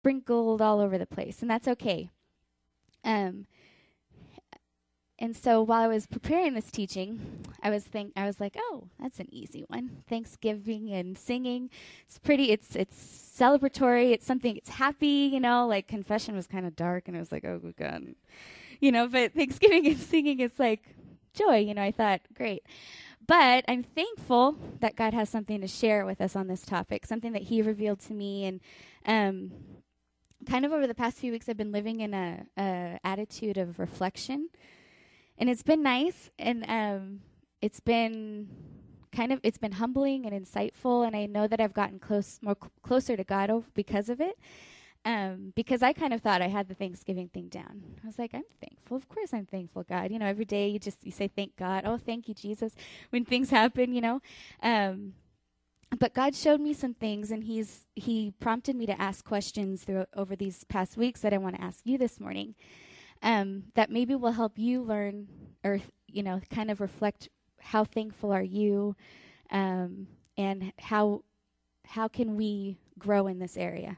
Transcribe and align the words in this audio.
sprinkled 0.00 0.62
all 0.62 0.80
over 0.80 0.96
the 0.96 1.06
place, 1.06 1.42
and 1.42 1.50
that's 1.50 1.68
okay. 1.68 2.10
Um, 3.04 3.46
and 5.18 5.36
so 5.36 5.60
while 5.62 5.82
I 5.82 5.88
was 5.88 6.06
preparing 6.06 6.54
this 6.54 6.70
teaching, 6.70 7.44
I 7.62 7.68
was 7.68 7.84
think 7.84 8.12
I 8.16 8.24
was 8.24 8.40
like, 8.40 8.56
"Oh, 8.58 8.84
that's 8.98 9.20
an 9.20 9.28
easy 9.30 9.64
one. 9.68 10.02
Thanksgiving 10.08 10.90
and 10.90 11.18
singing. 11.18 11.68
It's 12.06 12.18
pretty. 12.18 12.50
It's 12.50 12.74
it's 12.74 12.96
celebratory. 13.38 14.12
It's 14.12 14.26
something. 14.26 14.56
It's 14.56 14.70
happy. 14.70 15.28
You 15.30 15.40
know, 15.40 15.66
like 15.66 15.86
confession 15.86 16.34
was 16.34 16.46
kind 16.46 16.66
of 16.66 16.74
dark, 16.74 17.06
and 17.06 17.16
I 17.16 17.20
was 17.20 17.30
like, 17.30 17.44
oh 17.44 17.60
god, 17.78 18.14
you 18.80 18.90
know. 18.90 19.06
But 19.06 19.34
Thanksgiving 19.34 19.86
and 19.88 19.98
singing, 19.98 20.40
it's 20.40 20.58
like 20.58 20.94
joy. 21.34 21.58
You 21.58 21.74
know, 21.74 21.82
I 21.82 21.90
thought, 21.90 22.22
great. 22.34 22.62
But 23.26 23.64
I'm 23.68 23.82
thankful 23.82 24.56
that 24.80 24.96
God 24.96 25.12
has 25.12 25.28
something 25.28 25.60
to 25.60 25.68
share 25.68 26.06
with 26.06 26.22
us 26.22 26.34
on 26.34 26.48
this 26.48 26.62
topic, 26.62 27.04
something 27.04 27.32
that 27.32 27.42
He 27.42 27.60
revealed 27.60 28.00
to 28.00 28.14
me, 28.14 28.46
and 28.46 28.60
um, 29.04 29.52
kind 30.48 30.64
of 30.64 30.72
over 30.72 30.86
the 30.86 30.94
past 30.94 31.18
few 31.18 31.32
weeks, 31.32 31.48
I've 31.48 31.56
been 31.56 31.72
living 31.72 32.00
in 32.00 32.14
a, 32.14 32.46
a 32.56 32.98
attitude 33.04 33.58
of 33.58 33.78
reflection. 33.78 34.48
And 35.38 35.48
it's 35.48 35.62
been 35.62 35.82
nice 35.82 36.30
and 36.38 36.64
um, 36.68 37.20
it's 37.62 37.80
been 37.80 38.48
kind 39.12 39.32
of 39.32 39.40
it's 39.42 39.58
been 39.58 39.72
humbling 39.72 40.24
and 40.24 40.46
insightful 40.46 41.04
and 41.06 41.16
i 41.16 41.26
know 41.26 41.48
that 41.48 41.60
i've 41.60 41.72
gotten 41.72 41.98
close 41.98 42.38
more 42.42 42.56
cl- 42.60 42.70
closer 42.82 43.16
to 43.16 43.24
god 43.24 43.50
because 43.74 44.08
of 44.08 44.20
it 44.20 44.38
um, 45.04 45.52
because 45.56 45.82
i 45.82 45.92
kind 45.92 46.12
of 46.12 46.20
thought 46.20 46.42
i 46.42 46.46
had 46.46 46.68
the 46.68 46.74
thanksgiving 46.74 47.28
thing 47.28 47.48
down. 47.48 47.82
I 48.04 48.06
was 48.06 48.18
like 48.18 48.34
i'm 48.34 48.44
thankful. 48.60 48.96
Of 48.96 49.08
course 49.08 49.32
i'm 49.32 49.46
thankful 49.46 49.82
god. 49.82 50.10
You 50.10 50.18
know 50.18 50.26
every 50.26 50.44
day 50.44 50.68
you 50.68 50.78
just 50.78 51.04
you 51.04 51.10
say 51.10 51.28
thank 51.28 51.56
god. 51.56 51.84
Oh 51.86 51.96
thank 51.98 52.28
you 52.28 52.34
jesus 52.34 52.74
when 53.10 53.24
things 53.24 53.50
happen 53.50 53.92
you 53.94 54.00
know? 54.00 54.20
Um, 54.62 55.14
but 55.98 56.14
god 56.14 56.34
showed 56.34 56.60
me 56.60 56.72
some 56.72 56.94
things 56.94 57.30
and 57.30 57.44
he's 57.44 57.86
he 57.96 58.32
prompted 58.40 58.76
me 58.76 58.86
to 58.86 59.00
ask 59.00 59.24
questions 59.24 59.84
through 59.84 60.04
over 60.14 60.36
these 60.36 60.64
past 60.64 60.96
weeks 60.96 61.20
that 61.20 61.32
i 61.32 61.38
want 61.38 61.56
to 61.56 61.62
ask 61.62 61.80
you 61.84 61.98
this 61.98 62.20
morning 62.20 62.54
um, 63.22 63.64
that 63.74 63.90
maybe 63.90 64.14
will 64.14 64.32
help 64.32 64.58
you 64.58 64.82
learn 64.82 65.26
or 65.62 65.80
you 66.06 66.22
know 66.22 66.40
kind 66.50 66.70
of 66.70 66.80
reflect 66.80 67.28
how 67.60 67.84
thankful 67.84 68.32
are 68.32 68.42
you 68.42 68.96
um, 69.50 70.06
and 70.36 70.72
how 70.78 71.22
how 71.86 72.08
can 72.08 72.36
we 72.36 72.78
grow 72.98 73.26
in 73.26 73.38
this 73.38 73.56
area 73.56 73.96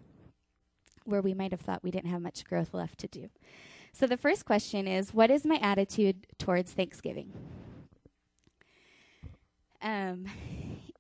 where 1.05 1.20
we 1.20 1.35
might 1.35 1.51
have 1.51 1.61
thought 1.61 1.83
we 1.83 1.91
didn't 1.91 2.11
have 2.11 2.23
much 2.23 2.45
growth 2.45 2.73
left 2.73 2.98
to 2.98 3.09
do? 3.09 3.29
So 3.93 4.07
the 4.07 4.17
first 4.17 4.47
question 4.47 4.89
is 4.89 5.13
what 5.13 5.31
is 5.31 5.45
my 5.45 5.57
attitude 5.57 6.27
towards 6.39 6.73
thanksgiving? 6.73 7.33
Um, 9.83 10.27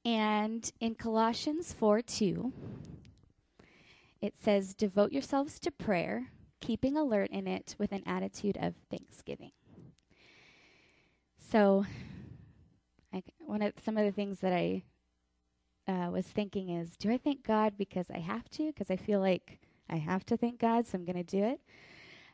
and 0.04 0.72
in 0.80 0.94
colossians 0.94 1.72
4 1.72 2.02
2 2.02 2.52
it 4.20 4.34
says 4.36 4.74
devote 4.74 5.12
yourselves 5.12 5.58
to 5.60 5.70
prayer 5.70 6.28
keeping 6.62 6.96
alert 6.96 7.28
in 7.30 7.46
it 7.46 7.74
with 7.78 7.92
an 7.92 8.02
attitude 8.06 8.56
of 8.56 8.74
thanksgiving. 8.88 9.50
So, 11.36 11.84
I, 13.12 13.22
one 13.40 13.60
of 13.60 13.74
some 13.84 13.98
of 13.98 14.06
the 14.06 14.12
things 14.12 14.38
that 14.38 14.54
I 14.54 14.84
uh, 15.86 16.08
was 16.10 16.24
thinking 16.24 16.70
is, 16.70 16.96
do 16.96 17.10
I 17.10 17.18
thank 17.18 17.44
God 17.46 17.74
because 17.76 18.06
I 18.10 18.20
have 18.20 18.48
to? 18.50 18.68
Because 18.68 18.90
I 18.90 18.96
feel 18.96 19.20
like 19.20 19.58
I 19.90 19.96
have 19.96 20.24
to 20.26 20.36
thank 20.36 20.60
God, 20.60 20.86
so 20.86 20.96
I'm 20.96 21.04
going 21.04 21.22
to 21.22 21.24
do 21.24 21.44
it. 21.44 21.60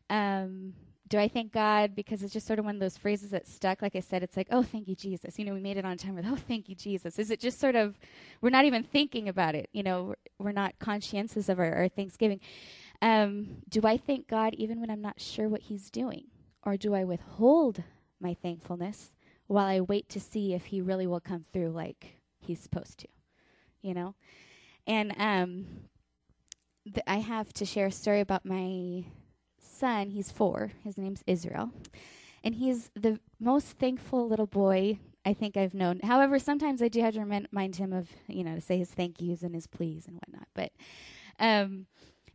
Um, 0.09 0.75
do 1.09 1.19
I 1.19 1.29
thank 1.29 1.53
God 1.53 1.95
because 1.95 2.23
it's 2.23 2.33
just 2.33 2.47
sort 2.47 2.59
of 2.59 2.65
one 2.65 2.75
of 2.75 2.81
those 2.81 2.97
phrases 2.97 3.31
that 3.31 3.47
stuck? 3.47 3.81
Like 3.81 3.97
I 3.97 4.01
said, 4.01 4.23
it's 4.23 4.37
like, 4.37 4.49
oh, 4.51 4.63
thank 4.63 4.89
you, 4.89 4.95
Jesus. 4.95 5.39
You 5.39 5.45
know, 5.45 5.55
we 5.55 5.61
made 5.61 5.77
it 5.77 5.85
on 5.85 5.97
time 5.97 6.15
with, 6.15 6.27
oh, 6.29 6.37
thank 6.37 6.69
you, 6.69 6.75
Jesus. 6.75 7.19
Is 7.19 7.31
it 7.31 7.41
just 7.41 7.59
sort 7.59 7.77
of, 7.77 7.99
we're 8.41 8.51
not 8.51 8.65
even 8.65 8.83
thinking 8.83 9.29
about 9.29 9.55
it? 9.55 9.69
You 9.73 9.83
know, 9.83 10.15
we're, 10.39 10.53
not 10.53 10.79
conscientious 10.79 11.49
of 11.49 11.59
our, 11.59 11.73
our 11.73 11.89
Thanksgiving. 11.89 12.41
Um, 13.01 13.63
do 13.69 13.81
I 13.85 13.97
thank 13.97 14.29
God 14.29 14.55
even 14.55 14.81
when 14.81 14.91
I'm 14.91 15.01
not 15.01 15.21
sure 15.21 15.49
what 15.49 15.63
He's 15.63 15.91
doing? 15.91 16.25
Or 16.63 16.77
do 16.77 16.95
I 16.95 17.05
withhold 17.05 17.83
my 18.21 18.35
thankfulness 18.35 19.13
while 19.47 19.67
I 19.67 19.81
wait 19.81 20.09
to 20.11 20.21
see 20.21 20.53
if 20.53 20.67
He 20.67 20.81
really 20.81 21.07
will 21.07 21.21
come 21.21 21.45
through 21.53 21.71
like 21.71 22.17
He's 22.39 22.61
supposed 22.61 22.99
to? 22.99 23.09
You 23.83 23.95
know? 23.95 24.15
And 24.87 25.15
um, 25.17 25.67
th- 26.85 27.05
I 27.07 27.19
have 27.19 27.53
to 27.55 27.65
share 27.65 27.87
a 27.87 27.93
story 27.93 28.21
about 28.21 28.45
my 28.45 29.05
son. 29.79 30.11
He's 30.11 30.31
four. 30.31 30.73
His 30.85 30.99
name's 30.99 31.23
Israel. 31.27 31.71
And 32.45 32.55
he's 32.55 32.91
the 32.95 33.21
most 33.41 33.79
thankful 33.79 34.29
little 34.29 34.47
boy 34.47 34.99
I 35.25 35.35
think 35.35 35.57
I've 35.57 35.75
known. 35.75 36.01
However, 36.03 36.39
sometimes 36.39 36.81
I 36.81 36.89
do 36.89 37.01
have 37.03 37.15
to 37.15 37.21
remind 37.21 37.77
him 37.77 37.93
of, 37.93 38.09
you 38.29 38.45
know, 38.45 38.55
to 38.55 38.61
say 38.61 38.79
his 38.79 38.91
thank 38.91 39.21
yous 39.21 39.43
and 39.43 39.55
his 39.55 39.67
please 39.67 40.07
and 40.07 40.17
whatnot. 40.17 40.49
But 40.55 40.73
um, 41.39 41.87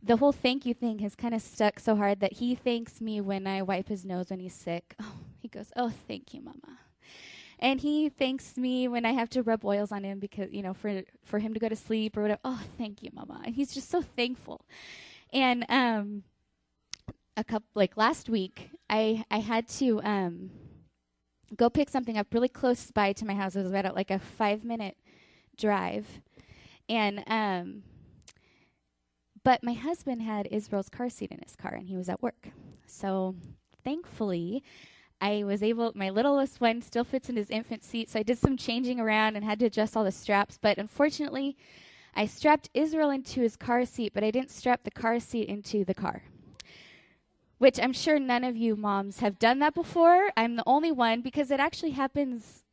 the 0.02 0.16
whole 0.16 0.32
thank 0.32 0.66
you 0.66 0.74
thing 0.74 1.00
has 1.00 1.16
kind 1.16 1.34
of 1.34 1.42
stuck 1.42 1.80
so 1.80 1.96
hard 1.96 2.20
that 2.20 2.34
he 2.34 2.54
thanks 2.54 3.00
me 3.00 3.20
when 3.20 3.46
I 3.46 3.62
wipe 3.62 3.88
his 3.88 4.04
nose 4.04 4.30
when 4.30 4.40
he's 4.40 4.54
sick. 4.54 4.94
Oh, 5.00 5.14
he 5.40 5.48
goes, 5.48 5.72
"Oh, 5.76 5.92
thank 6.06 6.34
you, 6.34 6.40
mama." 6.42 6.78
And 7.58 7.80
he 7.80 8.08
thanks 8.08 8.56
me 8.56 8.88
when 8.88 9.04
I 9.04 9.12
have 9.12 9.30
to 9.30 9.42
rub 9.42 9.64
oils 9.64 9.90
on 9.92 10.04
him 10.04 10.18
because, 10.18 10.52
you 10.52 10.62
know, 10.62 10.74
for 10.74 11.02
for 11.22 11.38
him 11.38 11.54
to 11.54 11.60
go 11.60 11.68
to 11.68 11.76
sleep 11.76 12.16
or 12.16 12.22
whatever. 12.22 12.40
Oh, 12.44 12.62
thank 12.78 13.02
you, 13.02 13.10
mama. 13.12 13.40
And 13.44 13.54
he's 13.54 13.72
just 13.72 13.90
so 13.90 14.02
thankful. 14.02 14.64
And 15.32 15.64
um 15.68 16.24
a 17.36 17.44
couple 17.44 17.68
like 17.74 17.96
last 17.96 18.28
week, 18.28 18.70
I 18.88 19.24
I 19.30 19.38
had 19.38 19.68
to 19.80 20.00
um 20.02 20.50
go 21.56 21.70
pick 21.70 21.88
something 21.90 22.16
up 22.16 22.32
really 22.32 22.48
close 22.48 22.90
by 22.90 23.12
to 23.12 23.24
my 23.24 23.34
house. 23.34 23.56
It 23.56 23.62
was 23.62 23.70
about 23.70 23.94
like 23.94 24.10
a 24.10 24.20
5-minute 24.40 24.96
drive. 25.56 26.06
And 26.88 27.22
um 27.26 27.82
but 29.44 29.62
my 29.62 29.74
husband 29.74 30.22
had 30.22 30.48
Israel's 30.50 30.88
car 30.88 31.10
seat 31.10 31.30
in 31.30 31.38
his 31.44 31.54
car 31.54 31.74
and 31.74 31.86
he 31.86 31.96
was 31.96 32.08
at 32.08 32.22
work. 32.22 32.48
So 32.86 33.36
thankfully, 33.84 34.62
I 35.20 35.44
was 35.44 35.62
able, 35.62 35.92
my 35.94 36.10
littlest 36.10 36.60
one 36.60 36.80
still 36.80 37.04
fits 37.04 37.28
in 37.28 37.36
his 37.36 37.50
infant 37.50 37.84
seat. 37.84 38.08
So 38.10 38.18
I 38.18 38.22
did 38.22 38.38
some 38.38 38.56
changing 38.56 38.98
around 38.98 39.36
and 39.36 39.44
had 39.44 39.58
to 39.60 39.66
adjust 39.66 39.96
all 39.96 40.04
the 40.04 40.12
straps. 40.12 40.58
But 40.60 40.78
unfortunately, 40.78 41.56
I 42.14 42.26
strapped 42.26 42.70
Israel 42.74 43.10
into 43.10 43.42
his 43.42 43.56
car 43.56 43.84
seat, 43.84 44.12
but 44.14 44.24
I 44.24 44.30
didn't 44.30 44.50
strap 44.50 44.84
the 44.84 44.90
car 44.90 45.20
seat 45.20 45.48
into 45.48 45.84
the 45.84 45.94
car. 45.94 46.22
Which 47.58 47.78
I'm 47.80 47.92
sure 47.92 48.18
none 48.18 48.44
of 48.44 48.56
you 48.56 48.76
moms 48.76 49.20
have 49.20 49.38
done 49.38 49.60
that 49.60 49.74
before. 49.74 50.30
I'm 50.36 50.56
the 50.56 50.64
only 50.66 50.92
one 50.92 51.20
because 51.20 51.50
it 51.50 51.60
actually 51.60 51.92
happens, 51.92 52.64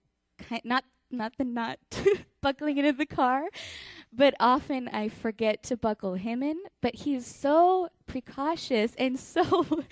not 0.63 0.83
not 1.11 1.33
the 1.37 1.43
nut 1.43 1.79
buckling 2.41 2.77
into 2.77 2.93
the 2.93 3.05
car, 3.05 3.43
but 4.13 4.33
often 4.39 4.87
I 4.87 5.09
forget 5.09 5.63
to 5.63 5.77
buckle 5.77 6.15
him 6.15 6.41
in. 6.41 6.57
But 6.81 6.95
he's 6.95 7.25
so 7.25 7.89
precautious 8.07 8.95
and 8.95 9.19
so 9.35 9.83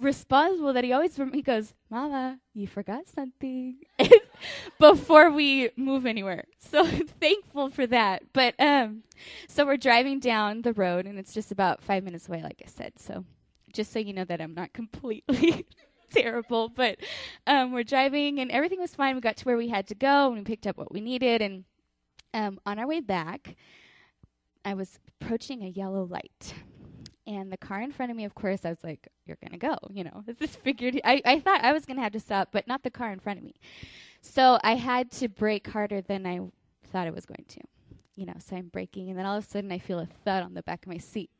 responsible 0.00 0.72
that 0.72 0.84
he 0.84 0.92
always 0.92 1.16
he 1.32 1.42
goes, 1.42 1.74
"Mama, 1.90 2.38
you 2.54 2.66
forgot 2.66 3.08
something," 3.08 3.76
before 4.78 5.30
we 5.30 5.70
move 5.76 6.06
anywhere. 6.06 6.44
So 6.58 6.84
I'm 6.86 7.06
thankful 7.06 7.70
for 7.70 7.86
that. 7.86 8.22
But 8.32 8.54
um, 8.58 9.02
so 9.48 9.66
we're 9.66 9.76
driving 9.76 10.18
down 10.20 10.62
the 10.62 10.72
road, 10.72 11.06
and 11.06 11.18
it's 11.18 11.34
just 11.34 11.52
about 11.52 11.82
five 11.82 12.04
minutes 12.04 12.28
away, 12.28 12.42
like 12.42 12.62
I 12.64 12.68
said. 12.68 12.98
So 12.98 13.24
just 13.72 13.92
so 13.92 13.98
you 13.98 14.12
know 14.12 14.24
that 14.24 14.40
I'm 14.40 14.54
not 14.54 14.72
completely. 14.72 15.66
terrible 16.12 16.68
but 16.68 16.98
um, 17.46 17.72
we're 17.72 17.82
driving 17.82 18.38
and 18.38 18.50
everything 18.50 18.78
was 18.78 18.94
fine 18.94 19.14
we 19.14 19.20
got 19.22 19.34
to 19.34 19.46
where 19.46 19.56
we 19.56 19.68
had 19.68 19.86
to 19.86 19.94
go 19.94 20.26
and 20.26 20.36
we 20.36 20.42
picked 20.42 20.66
up 20.66 20.76
what 20.76 20.92
we 20.92 21.00
needed 21.00 21.40
and 21.40 21.64
um, 22.34 22.58
on 22.64 22.78
our 22.78 22.86
way 22.86 23.00
back, 23.00 23.56
I 24.64 24.74
was 24.74 24.98
approaching 25.20 25.62
a 25.62 25.68
yellow 25.68 26.04
light. 26.04 26.54
And 27.26 27.52
the 27.52 27.56
car 27.56 27.80
in 27.80 27.92
front 27.92 28.10
of 28.10 28.16
me, 28.16 28.24
of 28.24 28.34
course, 28.34 28.64
I 28.64 28.70
was 28.70 28.82
like, 28.82 29.08
you're 29.26 29.38
going 29.40 29.52
to 29.52 29.66
go. 29.66 29.76
You 29.90 30.04
know, 30.04 30.24
this 30.38 30.56
figured. 30.56 31.00
I, 31.04 31.22
I 31.24 31.40
thought 31.40 31.62
I 31.62 31.72
was 31.72 31.84
going 31.84 31.96
to 31.96 32.02
have 32.02 32.12
to 32.12 32.20
stop, 32.20 32.48
but 32.52 32.66
not 32.66 32.82
the 32.82 32.90
car 32.90 33.12
in 33.12 33.20
front 33.20 33.38
of 33.38 33.44
me. 33.44 33.54
So 34.20 34.58
I 34.62 34.74
had 34.74 35.10
to 35.12 35.28
brake 35.28 35.68
harder 35.68 36.00
than 36.00 36.26
I 36.26 36.40
thought 36.90 37.06
I 37.06 37.10
was 37.10 37.26
going 37.26 37.44
to. 37.48 37.60
You 38.14 38.26
know, 38.26 38.34
so 38.38 38.56
I'm 38.56 38.68
braking, 38.68 39.08
and 39.08 39.18
then 39.18 39.24
all 39.24 39.38
of 39.38 39.44
a 39.44 39.46
sudden 39.46 39.72
I 39.72 39.78
feel 39.78 39.98
a 39.98 40.06
thud 40.24 40.42
on 40.42 40.52
the 40.52 40.62
back 40.62 40.84
of 40.84 40.92
my 40.92 40.98
seat. 40.98 41.30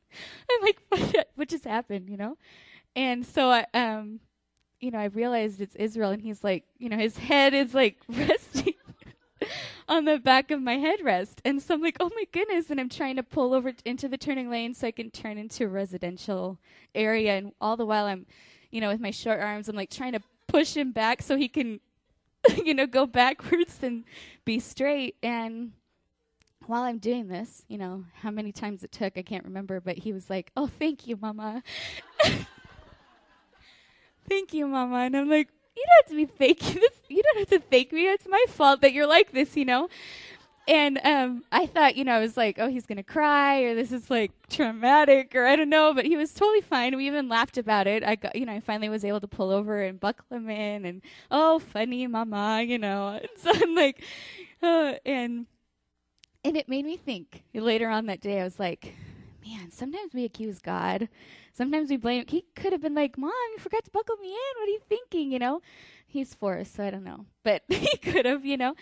I'm 0.51 0.63
like, 0.63 1.27
what 1.35 1.49
just 1.49 1.65
happened? 1.65 2.09
You 2.09 2.17
know? 2.17 2.37
And 2.95 3.25
so 3.25 3.51
I, 3.51 3.67
um, 3.75 4.21
you 4.81 4.91
know, 4.91 4.99
I 4.99 5.07
realized 5.07 5.61
it's 5.61 5.77
Israel, 5.77 6.11
and 6.11 6.21
he's 6.21 6.43
like, 6.45 6.65
you 6.79 6.89
know, 6.89 6.99
his 6.99 7.17
head 7.17 7.55
is 7.55 7.75
like 7.75 7.97
resting 8.09 8.75
on 9.89 10.05
the 10.05 10.19
back 10.19 10.51
of 10.51 10.61
my 10.61 10.77
headrest. 10.77 11.39
And 11.45 11.63
so 11.63 11.75
I'm 11.75 11.83
like, 11.83 11.97
oh 12.01 12.11
my 12.15 12.25
goodness. 12.33 12.71
And 12.71 12.81
I'm 12.81 12.89
trying 12.89 13.17
to 13.17 13.23
pull 13.23 13.55
over 13.55 13.73
t- 13.73 13.79
into 13.85 14.09
the 14.09 14.19
turning 14.19 14.51
lane 14.51 14.75
so 14.75 14.87
I 14.87 14.91
can 14.91 15.11
turn 15.11 15.39
into 15.39 15.65
a 15.65 15.69
residential 15.69 16.59
area. 16.95 17.37
And 17.37 17.53
all 17.61 17.77
the 17.77 17.87
while 17.87 18.07
I'm, 18.07 18.27
you 18.71 18.81
know, 18.81 18.89
with 18.89 19.01
my 19.01 19.11
short 19.11 19.41
arms, 19.41 19.69
I'm 19.69 19.77
like 19.77 19.91
trying 19.91 20.13
to 20.13 20.23
push 20.49 20.77
him 20.77 20.93
back 20.93 21.23
so 21.23 21.37
he 21.37 21.49
can, 21.49 21.81
you 22.65 22.75
know, 22.75 22.87
go 22.87 23.07
backwards 23.07 23.79
and 23.83 24.05
be 24.45 24.59
straight. 24.59 25.17
And 25.23 25.73
while 26.67 26.83
I'm 26.83 26.99
doing 26.99 27.29
this, 27.29 27.65
you 27.69 27.79
know, 27.79 28.05
how 28.15 28.31
many 28.31 28.53
times 28.53 28.85
it 28.85 28.93
took, 28.93 29.17
I 29.19 29.23
can't 29.23 29.45
remember, 29.45 29.81
but 29.81 29.99
he 29.99 30.13
was 30.13 30.31
like, 30.31 30.51
oh, 30.57 30.67
thank 30.67 31.07
you, 31.07 31.17
mama. 31.21 31.63
thank 34.29 34.55
you, 34.55 34.67
mama. 34.67 34.97
And 34.99 35.17
I'm 35.17 35.29
like, 35.29 35.49
you 35.77 35.85
don't 35.87 36.05
have 36.05 36.11
to 36.11 36.17
be 36.17 36.27
thank 36.27 36.59
this. 36.81 36.97
You 37.09 37.23
don't 37.23 37.39
have 37.41 37.49
to 37.49 37.61
thank 37.69 37.93
me. 37.93 38.07
It's 38.09 38.27
my 38.29 38.45
fault 38.49 38.81
that 38.83 38.93
you're 38.93 39.07
like 39.07 39.33
this, 39.33 39.57
you 39.57 39.65
know. 39.65 39.89
and 40.69 41.01
um, 41.05 41.45
I 41.51 41.67
thought, 41.67 41.97
you 41.97 42.05
know, 42.05 42.13
I 42.13 42.21
was 42.21 42.37
like, 42.37 42.59
oh, 42.59 42.69
he's 42.69 42.87
gonna 42.87 43.03
cry, 43.03 43.61
or 43.63 43.75
this 43.75 43.91
is 43.93 44.11
like 44.11 44.33
traumatic, 44.49 45.35
or 45.35 45.47
I 45.47 45.57
don't 45.57 45.69
know. 45.71 45.93
But 45.95 46.07
he 46.07 46.17
was 46.17 46.33
totally 46.33 46.61
fine. 46.61 46.97
We 46.97 47.07
even 47.09 47.29
laughed 47.29 47.59
about 47.59 47.87
it. 47.87 48.05
I 48.05 48.15
got, 48.17 48.37
you 48.37 48.47
know, 48.47 48.53
I 48.53 48.61
finally 48.61 48.89
was 48.89 49.05
able 49.05 49.21
to 49.21 49.27
pull 49.29 49.51
over 49.51 49.83
and 49.83 49.99
buckle 49.99 50.27
him 50.31 50.49
in, 50.51 50.85
and 50.85 51.03
oh, 51.31 51.59
funny, 51.59 52.07
mama, 52.07 52.63
you 52.63 52.79
know. 52.79 53.21
So 53.39 53.51
I'm 53.55 53.75
like, 53.75 54.03
uh, 54.63 54.95
and 55.05 55.47
and 56.45 56.57
it 56.57 56.69
made 56.69 56.85
me 56.85 56.97
think. 56.97 57.45
Later 57.55 57.89
on 57.89 58.07
that 58.07 58.21
day, 58.21 58.41
I 58.41 58.45
was 58.45 58.59
like, 58.59 58.95
man, 59.47 59.71
sometimes 59.71 60.15
we 60.15 60.25
accuse 60.25 60.59
God. 60.59 61.09
Sometimes 61.53 61.91
we 61.91 61.97
blame. 61.97 62.25
He 62.27 62.45
could 62.57 62.73
have 62.73 62.83
been 62.83 62.95
like, 62.95 63.19
Mom, 63.19 63.33
you 63.53 63.59
forgot 63.59 63.85
to 63.85 63.91
buckle 63.91 64.17
me 64.17 64.29
in. 64.29 64.61
What 64.61 64.69
are 64.69 64.73
you 64.73 64.81
thinking? 64.89 65.33
You 65.33 65.39
know, 65.39 65.63
he's 66.07 66.35
four, 66.35 66.65
so 66.65 66.85
I 66.85 66.91
don't 66.91 67.05
know, 67.05 67.27
but 67.45 67.63
he 67.69 67.97
could 67.99 68.25
have, 68.27 68.45
you 68.45 68.57
know, 68.57 68.75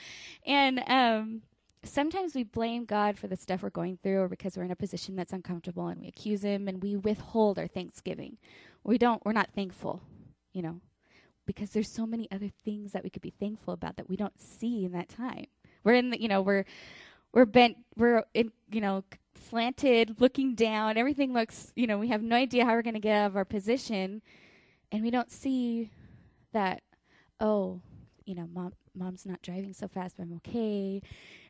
and 0.47 0.83
um 0.87 1.43
sometimes 1.83 2.35
we 2.35 2.45
blame 2.45 2.85
God 2.85 3.19
for 3.19 3.27
the 3.27 3.37
stuff 3.37 3.63
we're 3.63 3.71
going 3.71 3.99
through 4.03 4.21
or 4.21 4.29
because 4.29 4.57
we're 4.57 4.65
in 4.65 4.71
a 4.71 4.77
position 4.77 5.17
that's 5.17 5.33
uncomfortable 5.33 5.89
and 5.89 6.01
we 6.01 6.09
accuse 6.09 6.43
him 6.45 6.69
and 6.69 6.83
we 6.83 6.95
withhold 6.97 7.59
our 7.59 7.67
thanksgiving. 7.67 8.37
We 8.85 8.99
don't 8.99 9.25
we're 9.25 9.33
not 9.33 9.51
thankful, 9.55 10.03
you 10.53 10.63
know, 10.63 10.81
because 11.47 11.71
there's 11.71 11.91
so 11.91 12.07
many 12.07 12.29
other 12.31 12.51
things 12.65 12.93
that 12.93 13.03
we 13.03 13.11
could 13.11 13.23
be 13.23 13.35
thankful 13.41 13.75
about 13.75 13.97
that 13.97 14.09
we 14.09 14.17
don't 14.17 14.41
see 14.41 14.85
in 14.85 14.93
that 14.93 15.09
time. 15.09 15.47
We're 15.83 15.95
in 15.95 16.11
the, 16.11 16.21
you 16.21 16.29
know, 16.29 16.43
we're 16.43 16.65
we're 17.33 17.47
bent 17.47 17.77
we're 17.97 18.25
in, 18.35 18.53
you 18.71 18.81
know, 18.81 19.05
slanted, 19.49 20.21
looking 20.21 20.55
down. 20.55 20.97
Everything 20.97 21.33
looks, 21.33 21.73
you 21.77 21.87
know, 21.87 21.99
we 21.99 22.09
have 22.09 22.23
no 22.23 22.37
idea 22.37 22.65
how 22.65 22.73
we're 22.73 22.83
going 22.83 22.95
to 22.95 23.01
get 23.01 23.17
out 23.17 23.27
of 23.27 23.37
our 23.37 23.45
position 23.45 24.23
and 24.93 25.03
we 25.03 25.11
don't 25.11 25.31
see 25.31 25.91
that 26.53 26.83
oh, 27.41 27.81
you 28.27 28.35
know, 28.35 28.49
mom 28.53 28.73
mom's 28.95 29.25
not 29.27 29.41
driving 29.43 29.73
so 29.73 29.89
fast, 29.89 30.17
but 30.17 30.25
I'm 30.25 30.35
okay. 30.37 31.01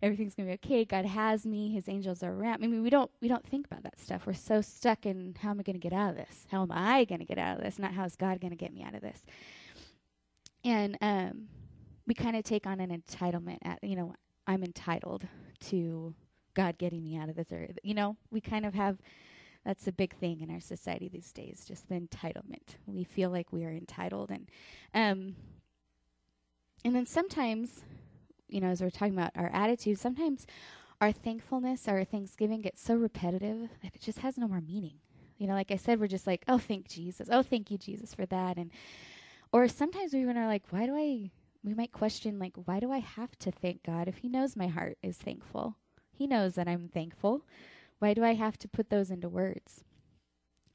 Everything's 0.03 0.35
gonna 0.35 0.49
be 0.49 0.55
okay. 0.55 0.85
God 0.85 1.05
has 1.05 1.45
me. 1.45 1.71
His 1.73 1.89
angels 1.89 2.23
are 2.23 2.33
around. 2.33 2.63
I 2.63 2.67
mean, 2.69 2.83
we 2.83 2.91
don't 2.91 3.11
we 3.21 3.29
don't 3.29 3.47
think 3.47 3.67
about 3.67 3.83
that 3.83 3.99
stuff. 3.99 4.27
We're 4.27 4.35
so 4.35 4.61
stuck 4.61 5.07
in 5.07 5.35
how 5.41 5.51
am 5.51 5.61
I 5.61 5.63
gonna 5.63 5.79
get 5.79 5.93
out 5.93 6.11
of 6.11 6.17
this? 6.17 6.47
How 6.51 6.63
am 6.63 6.73
I 6.73 7.05
gonna 7.05 7.25
get 7.25 7.39
out 7.39 7.59
of 7.59 7.65
this? 7.65 7.79
Not 7.79 7.95
how 7.95 8.05
is 8.05 8.17
God 8.17 8.41
gonna 8.41 8.57
get 8.57 8.73
me 8.73 8.83
out 8.83 8.95
of 8.95 9.03
this? 9.03 9.27
And 10.65 10.97
um, 11.01 11.49
we 12.07 12.15
kind 12.15 12.37
of 12.37 12.45
take 12.45 12.67
on 12.67 12.81
an 12.81 12.91
entitlement. 12.91 13.59
At 13.63 13.83
you 13.83 13.97
know, 13.97 14.15
I'm 14.47 14.63
entitled 14.63 15.27
to 15.67 16.15
God 16.55 16.79
getting 16.79 17.03
me 17.03 17.17
out 17.17 17.29
of 17.29 17.37
this, 17.37 17.53
or 17.53 17.69
you 17.83 17.95
know, 17.95 18.17
we 18.31 18.41
kind 18.41 18.67
of 18.67 18.75
have. 18.75 18.99
That's 19.65 19.87
a 19.87 19.93
big 19.93 20.17
thing 20.17 20.41
in 20.41 20.51
our 20.51 20.61
society 20.61 21.11
these 21.11 21.33
days, 21.33 21.67
just 21.69 21.87
the 21.91 21.97
entitlement. 21.97 22.77
We 22.87 23.05
feel 23.05 23.29
like 23.29 23.53
we 23.53 23.67
are 23.67 23.71
entitled, 23.71 24.31
and 24.31 24.49
um, 24.95 25.37
and 26.85 26.95
then 26.95 27.07
sometimes, 27.07 27.83
you 28.49 28.61
know, 28.61 28.69
as 28.69 28.81
we're 28.81 28.91
talking 28.91 29.13
about 29.13 29.33
our 29.37 29.51
attitude, 29.53 29.99
sometimes 29.99 30.47
our 31.01 31.13
thankfulness, 31.13 31.89
our 31.89 32.05
thanksgiving 32.05 32.63
gets 32.63 32.83
so 32.83 32.95
repetitive 32.95 33.69
that 33.83 33.95
it 33.95 34.01
just 34.01 34.21
has 34.21 34.39
no 34.39 34.49
more 34.49 34.61
meaning. 34.61 34.95
You 35.39 35.47
know, 35.47 35.55
like 35.55 35.71
I 35.71 35.77
said, 35.77 36.01
we're 36.01 36.07
just 36.07 36.27
like, 36.27 36.45
oh, 36.49 36.59
thank 36.59 36.89
Jesus. 36.89 37.29
Oh, 37.31 37.43
thank 37.43 37.71
you, 37.71 37.79
Jesus, 37.79 38.15
for 38.15 38.27
that. 38.27 38.59
And, 38.59 38.71
or 39.53 39.69
sometimes 39.69 40.13
we 40.13 40.21
even 40.21 40.37
are 40.37 40.47
like, 40.47 40.65
why 40.71 40.85
do 40.85 40.95
I, 40.95 41.31
we 41.63 41.75
might 41.75 41.93
question, 41.93 42.39
like, 42.39 42.55
why 42.65 42.81
do 42.81 42.91
I 42.91 42.99
have 42.99 43.39
to 43.41 43.51
thank 43.51 43.83
God 43.83 44.09
if 44.09 44.19
He 44.19 44.29
knows 44.29 44.57
my 44.57 44.69
heart 44.69 44.99
is 45.03 45.19
thankful? 45.19 45.77
He 46.13 46.27
knows 46.27 46.55
that 46.55 46.69
I'm 46.69 46.89
thankful. 46.89 47.47
Why 47.99 48.15
do 48.15 48.25
I 48.25 48.35
have 48.35 48.59
to 48.59 48.69
put 48.69 48.91
those 48.91 49.11
into 49.11 49.29
words? 49.29 49.85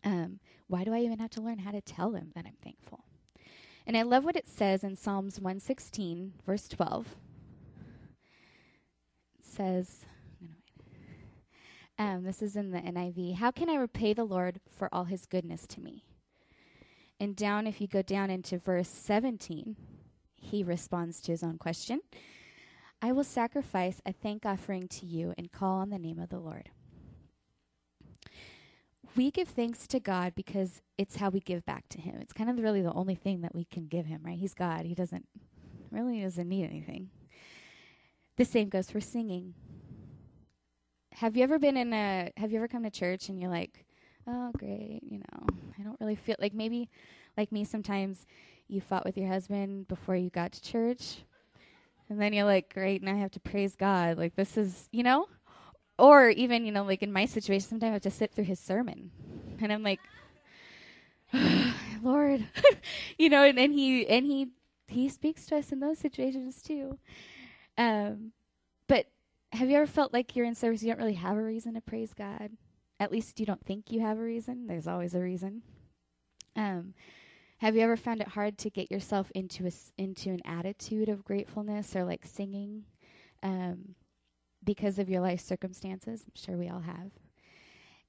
Um, 0.04 0.40
why 0.68 0.84
do 0.84 0.94
I 0.94 1.00
even 1.00 1.20
have 1.20 1.32
to 1.32 1.42
learn 1.42 1.60
how 1.60 1.72
to 1.72 1.82
tell 1.82 2.14
Him 2.14 2.32
that 2.36 2.46
I'm 2.46 2.58
thankful? 2.64 3.06
And 3.88 3.98
I 3.98 4.04
love 4.04 4.24
what 4.24 4.36
it 4.36 4.48
says 4.48 4.84
in 4.84 4.96
Psalms 4.96 5.40
116, 5.40 6.34
verse 6.46 6.68
12. 6.68 7.08
It 9.40 9.46
says, 9.46 10.06
um, 11.98 12.24
this 12.24 12.42
is 12.42 12.56
in 12.56 12.72
the 12.72 12.80
NIV 12.80 13.36
How 13.36 13.52
can 13.52 13.70
I 13.70 13.76
repay 13.76 14.14
the 14.14 14.26
Lord 14.26 14.60
for 14.70 14.94
all 14.94 15.06
his 15.06 15.26
goodness 15.26 15.66
to 15.68 15.82
me? 15.82 16.04
And 17.20 17.36
down, 17.36 17.68
if 17.68 17.80
you 17.80 17.88
go 17.88 18.02
down 18.02 18.30
into 18.30 18.58
verse 18.58 18.90
17, 18.90 19.78
he 20.56 20.64
responds 20.64 21.22
to 21.22 21.32
his 21.32 21.44
own 21.44 21.58
question 21.58 22.00
I 23.02 23.12
will 23.12 23.24
sacrifice 23.24 24.02
a 24.06 24.14
thank 24.14 24.46
offering 24.46 24.88
to 24.88 25.06
you 25.06 25.34
and 25.38 25.52
call 25.52 25.80
on 25.80 25.90
the 25.90 26.00
name 26.00 26.18
of 26.18 26.30
the 26.30 26.40
Lord 26.40 26.70
we 29.16 29.32
give 29.32 29.48
thanks 29.48 29.88
to 29.88 30.00
God 30.00 30.34
because 30.36 30.82
it's 30.98 31.16
how 31.16 31.30
we 31.30 31.40
give 31.40 31.66
back 31.66 31.88
to 31.90 32.02
Him. 32.02 32.18
It's 32.22 32.34
kind 32.34 32.50
of 32.50 32.58
really 32.60 32.82
the 32.82 32.94
only 32.94 33.16
thing 33.16 33.42
that 33.42 33.56
we 33.56 33.66
can 33.66 33.88
give 33.88 34.06
Him, 34.06 34.22
right? 34.24 34.38
He's 34.38 34.54
God. 34.54 34.86
He 34.86 34.94
doesn't 34.94 35.28
really 35.92 36.22
doesn't 36.22 36.48
need 36.48 36.66
anything. 36.66 37.10
The 38.38 38.46
same 38.46 38.70
goes 38.70 38.92
for 38.92 39.00
singing. 39.00 39.54
Have 41.14 41.38
you 41.38 41.44
ever 41.44 41.58
been 41.58 41.78
in 41.78 41.94
a? 41.94 42.32
Have 42.38 42.52
you 42.52 42.58
ever 42.58 42.68
come 42.68 42.84
to 42.84 42.90
church 42.90 43.30
and 43.30 43.40
you're 43.40 43.50
like, 43.50 43.86
oh 44.28 44.52
great, 44.58 45.00
you 45.04 45.20
know, 45.20 45.48
I 45.80 45.84
don't 45.84 46.00
really 46.02 46.16
feel 46.16 46.36
like 46.40 46.54
maybe, 46.54 46.90
like 47.38 47.52
me, 47.52 47.64
sometimes 47.64 48.26
you 48.68 48.82
fought 48.82 49.06
with 49.06 49.18
your 49.18 49.28
husband 49.28 49.88
before 49.88 50.16
you 50.16 50.30
got 50.30 50.52
to 50.54 50.62
church, 50.62 51.24
and 52.10 52.20
then 52.22 52.34
you're 52.34 52.46
like, 52.46 52.74
great, 52.74 53.02
now 53.02 53.14
I 53.14 53.20
have 53.20 53.32
to 53.32 53.40
praise 53.40 53.76
God. 53.76 54.18
Like 54.18 54.36
this 54.36 54.58
is, 54.58 54.90
you 54.92 55.04
know, 55.04 55.28
or 55.98 56.30
even, 56.30 56.66
you 56.66 56.72
know, 56.72 56.84
like 56.84 57.02
in 57.02 57.12
my 57.12 57.26
situation, 57.26 57.68
sometimes 57.70 57.90
I 57.90 57.94
have 57.94 58.02
to 58.04 58.12
sit 58.12 58.32
through 58.34 58.46
his 58.46 58.60
sermon. 58.60 59.12
And 59.60 59.72
I'm 59.72 59.84
like, 59.84 60.00
Lord, 62.04 62.46
you 63.18 63.30
know, 63.30 63.44
and, 63.44 63.58
and 63.58 63.74
he 63.74 64.08
and 64.08 64.26
he 64.26 64.50
he 64.88 65.10
speaks 65.10 65.46
to 65.48 65.58
us 65.58 65.72
in 65.72 65.80
those 65.80 66.00
situations 66.00 66.62
too. 66.62 67.00
Um, 67.78 68.32
but 68.88 69.08
have 69.52 69.70
you 69.70 69.78
ever 69.78 69.88
felt 69.88 70.14
like 70.14 70.36
you're 70.36 70.46
in 70.46 70.56
service 70.56 70.84
you 70.84 70.90
don't 70.90 71.00
really 71.00 71.14
have 71.14 71.38
a 71.38 71.42
reason 71.42 71.74
to 71.74 71.82
praise 71.82 72.14
God? 72.14 72.52
At 73.00 73.12
least 73.12 73.40
you 73.40 73.46
don't 73.46 73.66
think 73.66 73.92
you 73.92 74.02
have 74.02 74.18
a 74.18 74.24
reason. 74.24 74.68
There's 74.68 74.88
always 74.88 75.16
a 75.16 75.20
reason. 75.20 75.64
Um, 76.56 76.94
have 77.58 77.76
you 77.76 77.82
ever 77.82 77.98
found 77.98 78.22
it 78.22 78.30
hard 78.30 78.58
to 78.60 78.70
get 78.70 78.92
yourself 78.92 79.32
into 79.34 79.68
a 79.68 79.72
into 79.98 80.30
an 80.30 80.42
attitude 80.46 81.10
of 81.10 81.24
gratefulness 81.24 81.96
or 81.96 82.04
like 82.04 82.26
singing? 82.26 82.84
Um, 83.44 83.96
because 84.66 85.00
of 85.00 85.10
your 85.10 85.22
life 85.22 85.40
circumstances. 85.40 86.24
I'm 86.26 86.34
sure 86.34 86.58
we 86.58 86.70
all 86.70 86.82
have. 86.82 87.12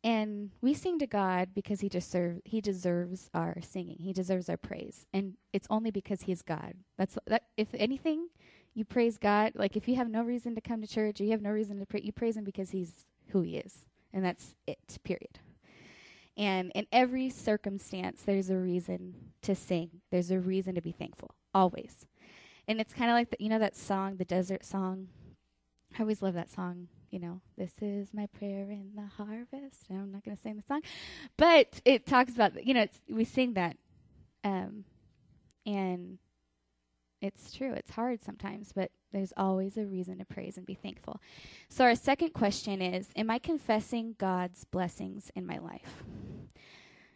And 0.02 0.50
we 0.60 0.75
sing 0.75 0.98
to 1.00 1.06
God 1.06 1.50
because 1.54 1.81
he 1.81 1.88
deserve 1.88 2.40
he 2.44 2.60
deserves 2.60 3.31
our 3.34 3.56
singing. 3.60 3.98
He 4.00 4.12
deserves 4.12 4.48
our 4.48 4.56
praise. 4.56 5.06
And 5.12 5.34
it's 5.52 5.66
only 5.70 5.90
because 5.90 6.22
he's 6.22 6.43
God. 6.43 6.75
That's 6.96 7.19
that 7.26 7.44
if 7.56 7.69
anything, 7.75 8.28
you 8.75 8.84
praise 8.84 9.19
God. 9.19 9.52
Like 9.54 9.76
if 9.76 9.88
you 9.88 9.96
have 9.96 10.08
no 10.08 10.22
reason 10.22 10.54
to 10.54 10.60
come 10.60 10.81
to 10.81 10.87
church 10.87 11.20
or 11.20 11.25
you 11.25 11.32
have 11.32 11.43
no 11.43 11.50
reason 11.50 11.78
to 11.81 11.87
pray, 11.87 12.00
you 12.02 12.12
praise 12.12 12.37
him 12.37 12.44
because 12.44 12.70
he's 12.70 13.04
who 13.28 13.43
he 13.43 13.56
is. 13.56 13.87
And 14.12 14.25
that's 14.25 14.54
it. 14.66 14.98
Period. 15.02 15.40
And 16.36 16.70
in 16.74 16.86
every 16.92 17.30
circumstance 17.30 18.22
there's 18.22 18.50
a 18.50 18.56
reason 18.56 19.14
to 19.43 19.55
sing. 19.55 20.02
There's 20.10 20.31
a 20.31 20.38
reason 20.38 20.74
to 20.74 20.82
be 20.82 20.93
thankful. 20.93 21.34
Always. 21.55 22.06
And 22.69 22.81
it's 22.81 22.93
kind 22.93 23.10
of 23.10 23.14
like 23.14 23.31
the, 23.31 23.36
you 23.40 23.48
know 23.48 23.58
that 23.58 23.76
song, 23.76 24.16
the 24.16 24.24
desert 24.24 24.64
song 24.64 25.08
I 25.98 26.02
always 26.02 26.22
love 26.22 26.34
that 26.34 26.50
song. 26.50 26.88
You 27.10 27.20
know, 27.20 27.40
this 27.56 27.72
is 27.81 28.12
my 28.12 28.26
prayer 28.26 28.70
in 28.70 28.90
the 28.94 29.06
harvest. 29.06 29.84
I'm 29.90 30.12
not 30.12 30.24
going 30.24 30.36
to 30.36 30.43
sing 30.43 30.56
the 30.56 30.62
song, 30.62 30.82
but 31.36 31.81
it 31.84 32.06
talks 32.06 32.34
about 32.34 32.66
you 32.66 32.74
know 32.74 32.86
we 33.08 33.24
sing 33.24 33.55
that, 33.55 33.76
um, 34.44 34.84
and 35.64 36.19
it's 37.22 37.52
true. 37.52 37.72
It's 37.72 37.93
hard 37.93 38.22
sometimes, 38.22 38.72
but 38.74 38.90
there's 39.13 39.32
always 39.36 39.77
a 39.77 39.84
reason 39.84 40.19
to 40.19 40.25
praise 40.25 40.56
and 40.56 40.67
be 40.67 40.75
thankful. 40.75 41.20
So 41.69 41.84
our 41.84 41.94
second 41.94 42.34
question 42.34 42.82
is: 42.82 43.08
Am 43.17 43.31
I 43.31 43.39
confessing 43.39 44.17
God's 44.19 44.65
blessings 44.65 45.31
in 45.34 45.46
my 45.46 45.58
life? 45.58 46.03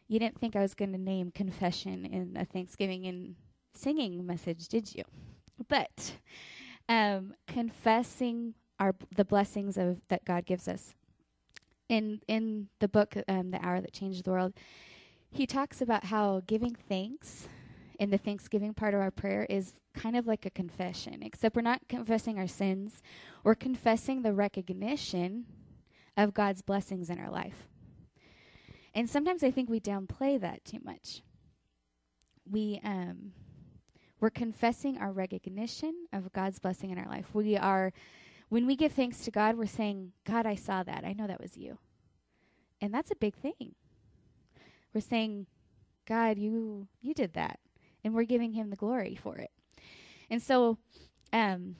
You 0.08 0.18
didn't 0.18 0.40
think 0.40 0.56
I 0.56 0.60
was 0.60 0.74
going 0.74 0.92
to 0.92 0.98
name 0.98 1.30
confession 1.30 2.04
in 2.04 2.36
a 2.36 2.44
Thanksgiving 2.44 3.06
and 3.06 3.36
singing 3.74 4.26
message, 4.26 4.68
did 4.68 4.94
you? 4.94 5.04
But 5.68 6.14
um, 6.88 7.34
confessing 7.46 8.54
our 8.80 8.94
the 9.14 9.24
blessings 9.24 9.76
of 9.76 10.00
that 10.08 10.24
God 10.24 10.46
gives 10.46 10.66
us. 10.66 10.94
In 11.88 12.20
in 12.26 12.68
the 12.78 12.88
book, 12.88 13.16
um, 13.28 13.50
the 13.50 13.64
hour 13.64 13.80
that 13.80 13.92
changed 13.92 14.24
the 14.24 14.30
world, 14.30 14.54
he 15.30 15.46
talks 15.46 15.80
about 15.80 16.06
how 16.06 16.42
giving 16.46 16.74
thanks 16.74 17.48
in 18.00 18.10
the 18.10 18.18
thanksgiving 18.18 18.74
part 18.74 18.94
of 18.94 19.00
our 19.00 19.10
prayer 19.10 19.46
is 19.48 19.74
kind 19.94 20.16
of 20.16 20.26
like 20.26 20.46
a 20.46 20.50
confession, 20.50 21.22
except 21.22 21.54
we're 21.54 21.62
not 21.62 21.86
confessing 21.86 22.38
our 22.38 22.48
sins, 22.48 23.02
we're 23.44 23.54
confessing 23.54 24.22
the 24.22 24.32
recognition 24.32 25.44
of 26.16 26.34
God's 26.34 26.62
blessings 26.62 27.10
in 27.10 27.20
our 27.20 27.30
life. 27.30 27.68
And 28.94 29.08
sometimes 29.08 29.44
I 29.44 29.50
think 29.50 29.68
we 29.68 29.80
downplay 29.80 30.40
that 30.40 30.64
too 30.64 30.80
much. 30.82 31.22
We 32.50 32.80
um, 32.82 33.32
we're 34.18 34.30
confessing 34.30 34.98
our 34.98 35.12
recognition 35.12 36.06
of 36.12 36.32
God's 36.32 36.58
blessing 36.58 36.90
in 36.90 36.98
our 36.98 37.08
life. 37.08 37.34
We 37.34 37.56
are, 37.56 37.92
when 38.48 38.66
we 38.66 38.76
give 38.76 38.92
thanks 38.92 39.24
to 39.24 39.30
God, 39.30 39.56
we're 39.56 39.66
saying, 39.66 40.12
God, 40.24 40.46
I 40.46 40.56
saw 40.56 40.82
that. 40.82 41.04
I 41.04 41.12
know 41.14 41.26
that 41.26 41.40
was 41.40 41.56
you. 41.56 41.78
And 42.82 42.92
that's 42.92 43.10
a 43.10 43.16
big 43.16 43.34
thing. 43.34 43.74
We're 44.92 45.00
saying, 45.00 45.46
God, 46.06 46.38
you 46.38 46.88
you 47.00 47.14
did 47.14 47.34
that. 47.34 47.60
And 48.04 48.14
we're 48.14 48.24
giving 48.24 48.52
him 48.52 48.70
the 48.70 48.76
glory 48.76 49.14
for 49.14 49.36
it. 49.36 49.50
And 50.30 50.42
so 50.42 50.78
um 51.32 51.76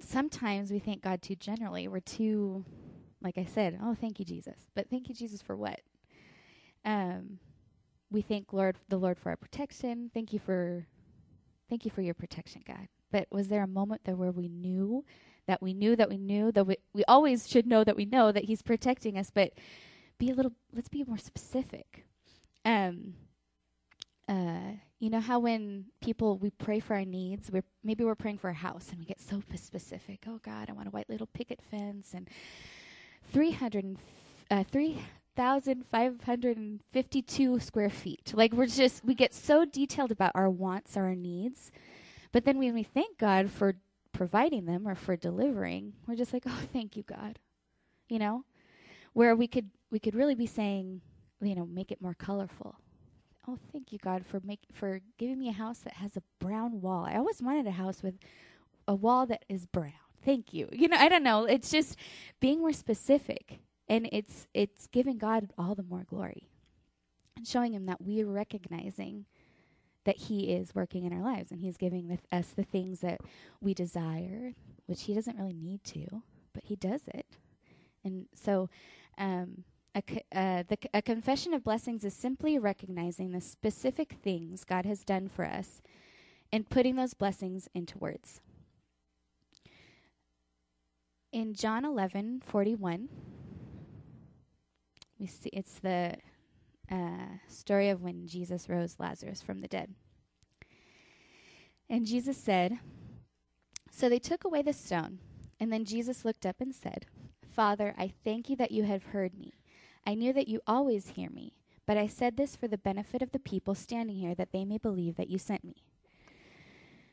sometimes 0.00 0.70
we 0.70 0.78
thank 0.78 1.02
God 1.02 1.22
too 1.22 1.36
generally. 1.36 1.88
We're 1.88 2.00
too, 2.00 2.64
like 3.22 3.38
I 3.38 3.44
said, 3.44 3.78
oh, 3.82 3.94
thank 3.94 4.18
you, 4.18 4.24
Jesus. 4.24 4.68
But 4.74 4.88
thank 4.90 5.08
you, 5.08 5.14
Jesus, 5.14 5.42
for 5.42 5.56
what? 5.56 5.80
Um, 6.84 7.38
we 8.10 8.22
thank 8.22 8.52
Lord 8.52 8.76
the 8.88 8.98
Lord 8.98 9.18
for 9.18 9.30
our 9.30 9.36
protection. 9.36 10.10
Thank 10.14 10.32
you 10.32 10.38
for, 10.38 10.86
thank 11.68 11.84
you 11.84 11.90
for 11.90 12.02
your 12.02 12.14
protection, 12.14 12.62
God. 12.66 12.88
But 13.10 13.26
was 13.30 13.48
there 13.48 13.62
a 13.62 13.68
moment 13.68 14.02
there 14.04 14.16
where 14.16 14.32
we 14.32 14.48
knew 14.48 15.04
that 15.46 15.62
we 15.62 15.74
knew 15.74 15.94
that 15.96 16.08
we 16.08 16.18
knew 16.18 16.50
that 16.52 16.66
we 16.66 16.76
we 16.92 17.04
always 17.04 17.48
should 17.48 17.66
know 17.66 17.84
that 17.84 17.96
we 17.96 18.04
know 18.04 18.32
that 18.32 18.44
He's 18.44 18.62
protecting 18.62 19.16
us, 19.16 19.30
but 19.32 19.52
be 20.18 20.30
a 20.30 20.34
little. 20.34 20.52
Let's 20.74 20.88
be 20.88 21.04
more 21.04 21.18
specific. 21.18 22.04
Um, 22.64 23.14
uh, 24.28 24.72
you 24.98 25.10
know 25.10 25.20
how 25.20 25.38
when 25.38 25.86
people 26.00 26.38
we 26.38 26.50
pray 26.50 26.80
for 26.80 26.94
our 26.94 27.04
needs, 27.04 27.50
we're 27.50 27.64
maybe 27.84 28.04
we're 28.04 28.14
praying 28.14 28.38
for 28.38 28.50
a 28.50 28.54
house 28.54 28.88
and 28.90 28.98
we 28.98 29.04
get 29.04 29.20
so 29.20 29.42
specific. 29.62 30.24
Oh 30.26 30.40
God, 30.42 30.68
I 30.68 30.72
want 30.72 30.88
a 30.88 30.90
white 30.90 31.08
little 31.08 31.28
picket 31.28 31.60
fence 31.70 32.12
and 32.14 32.28
three 33.32 33.52
hundred 33.52 33.96
uh, 34.50 34.64
three 34.64 35.00
thousand 35.36 35.86
five 35.86 36.22
hundred 36.22 36.56
and 36.56 36.80
fifty 36.92 37.22
two 37.22 37.60
square 37.60 37.90
feet. 37.90 38.32
Like 38.34 38.52
we're 38.52 38.66
just 38.66 39.04
we 39.04 39.14
get 39.14 39.34
so 39.34 39.64
detailed 39.64 40.10
about 40.10 40.32
our 40.34 40.50
wants, 40.50 40.96
or 40.96 41.04
our 41.04 41.14
needs, 41.14 41.70
but 42.32 42.44
then 42.44 42.58
when 42.58 42.74
we 42.74 42.82
thank 42.82 43.18
God 43.18 43.50
for 43.50 43.76
providing 44.12 44.64
them 44.64 44.88
or 44.88 44.94
for 44.94 45.14
delivering, 45.14 45.92
we're 46.06 46.16
just 46.16 46.32
like, 46.32 46.44
oh, 46.46 46.60
thank 46.72 46.96
you, 46.96 47.02
God. 47.02 47.38
You 48.08 48.18
know, 48.18 48.44
where 49.12 49.36
we 49.36 49.46
could 49.46 49.70
we 49.90 49.98
could 49.98 50.14
really 50.14 50.34
be 50.34 50.46
saying, 50.46 51.02
you 51.40 51.54
know, 51.54 51.66
make 51.66 51.92
it 51.92 52.00
more 52.00 52.14
colorful 52.14 52.76
oh, 53.48 53.58
thank 53.72 53.92
you, 53.92 53.98
God, 53.98 54.24
for 54.26 54.40
make 54.44 54.60
for 54.72 55.00
giving 55.18 55.38
me 55.38 55.48
a 55.48 55.52
house 55.52 55.78
that 55.80 55.94
has 55.94 56.16
a 56.16 56.22
brown 56.40 56.80
wall. 56.80 57.04
I 57.04 57.16
always 57.16 57.42
wanted 57.42 57.66
a 57.66 57.72
house 57.72 58.02
with 58.02 58.14
a 58.88 58.94
wall 58.94 59.26
that 59.26 59.44
is 59.48 59.66
brown. 59.66 59.92
Thank 60.24 60.52
you. 60.52 60.68
You 60.72 60.88
know, 60.88 60.96
I 60.96 61.08
don't 61.08 61.22
know. 61.22 61.44
It's 61.44 61.70
just 61.70 61.96
being 62.40 62.60
more 62.60 62.72
specific, 62.72 63.60
and 63.88 64.08
it's 64.12 64.46
it's 64.54 64.86
giving 64.88 65.18
God 65.18 65.52
all 65.56 65.74
the 65.74 65.82
more 65.82 66.04
glory, 66.04 66.48
and 67.36 67.46
showing 67.46 67.72
Him 67.72 67.86
that 67.86 68.02
we 68.02 68.22
are 68.22 68.26
recognizing 68.26 69.26
that 70.04 70.16
He 70.16 70.52
is 70.52 70.74
working 70.74 71.04
in 71.04 71.12
our 71.12 71.22
lives, 71.22 71.50
and 71.50 71.60
He's 71.60 71.76
giving 71.76 72.08
the, 72.08 72.18
us 72.36 72.48
the 72.48 72.64
things 72.64 73.00
that 73.00 73.20
we 73.60 73.74
desire, 73.74 74.54
which 74.86 75.04
He 75.04 75.14
doesn't 75.14 75.38
really 75.38 75.54
need 75.54 75.84
to, 75.84 76.22
but 76.52 76.64
He 76.64 76.76
does 76.76 77.02
it, 77.08 77.26
and 78.04 78.26
so. 78.34 78.68
Um, 79.18 79.64
a, 79.96 80.02
uh, 80.32 80.62
the, 80.68 80.78
a 80.92 81.02
confession 81.02 81.54
of 81.54 81.64
blessings 81.64 82.04
is 82.04 82.14
simply 82.14 82.58
recognizing 82.58 83.32
the 83.32 83.40
specific 83.40 84.16
things 84.22 84.64
God 84.64 84.84
has 84.84 85.04
done 85.04 85.28
for 85.28 85.44
us 85.44 85.80
and 86.52 86.68
putting 86.68 86.96
those 86.96 87.14
blessings 87.14 87.68
into 87.74 87.98
words. 87.98 88.40
In 91.32 91.54
John 91.54 91.84
11 91.84 92.42
41, 92.46 93.08
we 95.18 95.26
see 95.26 95.50
it's 95.52 95.78
the 95.78 96.14
uh, 96.90 97.38
story 97.48 97.88
of 97.88 98.02
when 98.02 98.26
Jesus 98.26 98.68
rose 98.68 98.96
Lazarus 98.98 99.42
from 99.42 99.60
the 99.60 99.68
dead. 99.68 99.94
And 101.88 102.06
Jesus 102.06 102.36
said, 102.36 102.78
So 103.90 104.08
they 104.08 104.18
took 104.18 104.44
away 104.44 104.62
the 104.62 104.72
stone. 104.72 105.18
And 105.58 105.72
then 105.72 105.86
Jesus 105.86 106.24
looked 106.24 106.44
up 106.44 106.56
and 106.60 106.74
said, 106.74 107.06
Father, 107.50 107.94
I 107.96 108.12
thank 108.24 108.50
you 108.50 108.56
that 108.56 108.72
you 108.72 108.82
have 108.84 109.04
heard 109.04 109.38
me. 109.38 109.54
I 110.06 110.14
knew 110.14 110.32
that 110.32 110.48
you 110.48 110.60
always 110.66 111.08
hear 111.10 111.28
me, 111.28 111.54
but 111.84 111.96
I 111.96 112.06
said 112.06 112.36
this 112.36 112.54
for 112.54 112.68
the 112.68 112.78
benefit 112.78 113.22
of 113.22 113.32
the 113.32 113.38
people 113.38 113.74
standing 113.74 114.16
here, 114.16 114.34
that 114.34 114.52
they 114.52 114.64
may 114.64 114.78
believe 114.78 115.16
that 115.16 115.28
you 115.28 115.38
sent 115.38 115.64
me. 115.64 115.82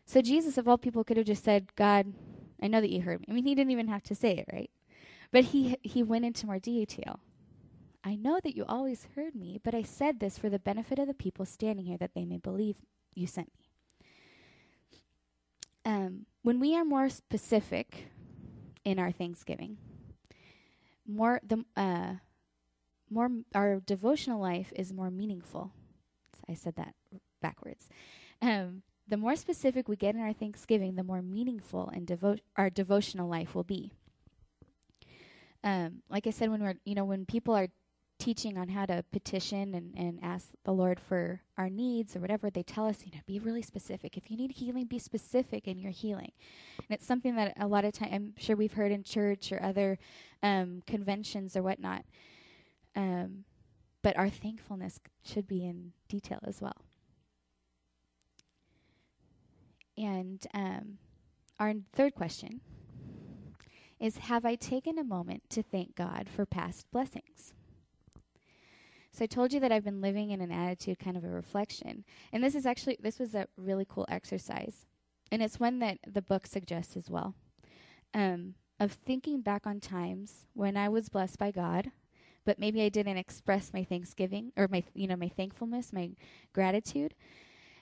So 0.05 0.21
Jesus, 0.21 0.57
of 0.57 0.67
all 0.67 0.77
people, 0.77 1.03
could 1.03 1.17
have 1.17 1.25
just 1.25 1.43
said, 1.43 1.75
God, 1.75 2.13
I 2.62 2.67
know 2.67 2.81
that 2.81 2.91
you 2.91 3.01
heard 3.01 3.21
me. 3.21 3.25
I 3.29 3.33
mean, 3.33 3.45
he 3.45 3.55
didn't 3.55 3.71
even 3.71 3.88
have 3.88 4.03
to 4.03 4.15
say 4.15 4.38
it, 4.38 4.45
right? 4.53 4.69
But 5.31 5.45
he, 5.45 5.77
he 5.81 6.03
went 6.03 6.25
into 6.25 6.45
more 6.45 6.59
detail. 6.59 7.19
I 8.03 8.15
know 8.15 8.39
that 8.43 8.55
you 8.55 8.65
always 8.67 9.07
heard 9.15 9.33
me, 9.33 9.59
but 9.63 9.73
I 9.73 9.81
said 9.81 10.19
this 10.19 10.38
for 10.38 10.50
the 10.50 10.59
benefit 10.59 11.00
of 11.00 11.07
the 11.07 11.13
people 11.13 11.45
standing 11.45 11.85
here, 11.85 11.97
that 11.97 12.13
they 12.13 12.25
may 12.25 12.38
believe 12.38 12.77
you 13.15 13.27
sent 13.27 13.50
me. 13.57 13.69
Um, 15.85 16.25
when 16.41 16.59
we 16.59 16.75
are 16.75 16.85
more 16.85 17.09
specific 17.09 18.07
in 18.85 19.00
our 19.00 19.12
thanksgiving, 19.12 19.77
more 21.07 21.39
the 21.45 21.65
uh, 21.75 22.15
more 23.10 23.29
our 23.53 23.79
devotional 23.79 24.39
life 24.39 24.72
is 24.75 24.93
more 24.93 25.12
meaningful. 25.12 25.72
I 26.50 26.53
said 26.53 26.75
that 26.75 26.95
backwards. 27.41 27.88
Um, 28.41 28.83
the 29.07 29.17
more 29.17 29.36
specific 29.36 29.88
we 29.88 29.95
get 29.95 30.15
in 30.15 30.22
our 30.22 30.33
Thanksgiving, 30.33 30.95
the 30.95 31.03
more 31.03 31.22
meaningful 31.22 31.89
and 31.93 32.07
devo- 32.07 32.39
our 32.55 32.69
devotional 32.69 33.27
life 33.27 33.53
will 33.53 33.63
be. 33.63 33.91
Um, 35.63 36.01
like 36.10 36.27
I 36.27 36.31
said, 36.31 36.50
when 36.50 36.62
we're 36.62 36.75
you 36.86 36.95
know 36.95 37.05
when 37.05 37.25
people 37.25 37.55
are 37.55 37.67
teaching 38.19 38.57
on 38.57 38.69
how 38.69 38.86
to 38.86 39.03
petition 39.12 39.74
and, 39.74 39.93
and 39.98 40.19
ask 40.22 40.50
the 40.63 40.72
Lord 40.72 41.00
for 41.00 41.41
our 41.57 41.69
needs 41.69 42.15
or 42.15 42.19
whatever, 42.19 42.50
they 42.50 42.63
tell 42.63 42.86
us, 42.86 43.00
you 43.03 43.12
know, 43.12 43.19
be 43.25 43.39
really 43.39 43.62
specific. 43.62 44.15
If 44.15 44.31
you 44.31 44.38
need 44.38 44.51
healing, 44.51 44.86
be 44.86 45.00
specific 45.00 45.67
in 45.67 45.77
your 45.77 45.91
healing. 45.91 46.31
And 46.77 46.91
it's 46.91 47.05
something 47.05 47.36
that 47.36 47.53
a 47.60 47.67
lot 47.67 47.83
of 47.83 47.91
time 47.91 48.10
I'm 48.13 48.33
sure 48.38 48.55
we've 48.55 48.74
heard 48.74 48.91
in 48.93 49.03
church 49.03 49.51
or 49.51 49.62
other 49.62 49.98
um, 50.41 50.83
conventions 50.88 51.57
or 51.57 51.63
whatnot. 51.63 52.05
Um, 52.95 53.45
but 54.01 54.17
our 54.17 54.29
thankfulness 54.29 55.00
should 55.23 55.47
be 55.47 55.65
in 55.65 55.93
detail 56.07 56.39
as 56.43 56.62
well. 56.62 56.85
And 59.97 60.45
um, 60.53 60.97
our 61.59 61.73
third 61.93 62.15
question 62.15 62.62
is 64.00 64.17
Have 64.17 64.45
I 64.45 64.55
taken 64.55 65.00
a 65.00 65.03
moment 65.03 65.43
to 65.51 65.63
thank 65.63 65.95
God 65.95 66.27
for 66.29 66.45
past 66.45 66.85
blessings? 66.91 67.53
So 69.12 69.23
I 69.23 69.27
told 69.27 69.53
you 69.53 69.59
that 69.59 69.71
I've 69.71 69.83
been 69.83 70.01
living 70.01 70.31
in 70.31 70.41
an 70.41 70.51
attitude, 70.51 70.97
kind 70.97 71.15
of 71.15 71.23
a 71.23 71.29
reflection. 71.29 72.03
And 72.31 72.43
this 72.43 72.55
is 72.55 72.65
actually, 72.65 72.97
this 73.00 73.19
was 73.19 73.35
a 73.35 73.47
really 73.57 73.85
cool 73.88 74.07
exercise. 74.09 74.88
And 75.31 75.41
it's 75.43 75.59
one 75.59 75.77
that 75.79 76.00
the 76.07 76.21
book 76.21 76.47
suggests 76.47 76.97
as 76.97 77.12
well. 77.12 77.35
Um, 78.15 78.55
of 78.79 78.93
thinking 78.93 79.41
back 79.41 79.67
on 79.67 79.79
times 79.79 80.47
when 80.53 80.75
I 80.75 80.89
was 80.89 81.09
blessed 81.09 81.38
by 81.38 81.51
God 81.51 81.91
but 82.45 82.59
maybe 82.59 82.81
I 82.81 82.89
didn't 82.89 83.17
express 83.17 83.73
my 83.73 83.83
thanksgiving 83.83 84.51
or 84.57 84.67
my 84.67 84.83
you 84.93 85.07
know 85.07 85.15
my 85.15 85.29
thankfulness, 85.29 85.93
my 85.93 86.12
gratitude. 86.53 87.13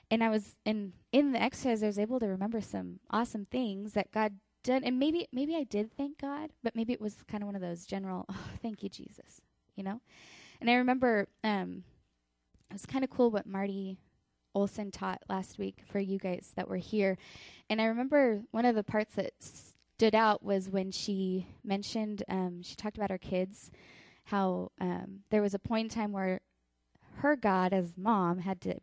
And 0.10 0.24
I 0.24 0.30
was 0.30 0.56
in 0.66 0.94
in 1.12 1.32
the 1.32 1.42
exercise 1.42 1.84
I 1.84 1.88
was 1.88 2.00
able 2.00 2.20
to 2.20 2.28
remember 2.28 2.62
some 2.62 3.00
awesome 3.10 3.46
things 3.46 3.94
that 3.94 4.12
God 4.12 4.34
did 4.64 4.84
and 4.84 5.00
maybe 5.00 5.28
maybe 5.32 5.56
I 5.56 5.64
did 5.64 5.92
thank 5.96 6.20
God, 6.20 6.52
but 6.64 6.76
maybe 6.76 6.94
it 6.94 7.02
was 7.02 7.18
kind 7.28 7.44
of 7.44 7.48
one 7.48 7.56
of 7.56 7.62
those 7.62 7.86
general, 7.86 8.26
oh, 8.30 8.48
thank 8.62 8.84
you 8.84 8.90
Jesus, 8.90 9.42
you 9.76 9.84
know? 9.84 10.02
And 10.60 10.70
I 10.70 10.76
remember 10.76 11.28
um 11.44 11.84
it 12.70 12.74
was 12.74 12.86
kind 12.86 13.04
of 13.04 13.10
cool 13.10 13.32
what 13.32 13.46
Marty 13.46 13.98
Olson 14.54 14.92
taught 14.92 15.22
last 15.30 15.58
week 15.58 15.80
for 15.86 16.00
you 16.00 16.18
guys 16.18 16.54
that 16.56 16.68
were 16.68 16.78
here. 16.78 17.18
And 17.70 17.82
I 17.82 17.86
remember 17.86 18.44
one 18.52 18.66
of 18.66 18.76
the 18.76 18.84
parts 18.84 19.16
that 19.16 19.34
stood 19.40 20.16
out 20.16 20.44
was 20.44 20.70
when 20.70 20.92
she 20.92 21.48
mentioned 21.64 22.24
um, 22.28 22.62
she 22.64 22.76
talked 22.76 22.98
about 22.98 23.12
her 23.12 23.18
kids 23.18 23.72
how 24.26 24.72
um, 24.80 25.22
there 25.30 25.42
was 25.42 25.54
a 25.54 25.60
point 25.60 25.86
in 25.86 25.90
time 25.90 26.12
where 26.12 26.42
her 27.16 27.36
God 27.36 27.74
as 27.74 27.98
mom 27.98 28.40
had 28.40 28.62
to 28.62 28.76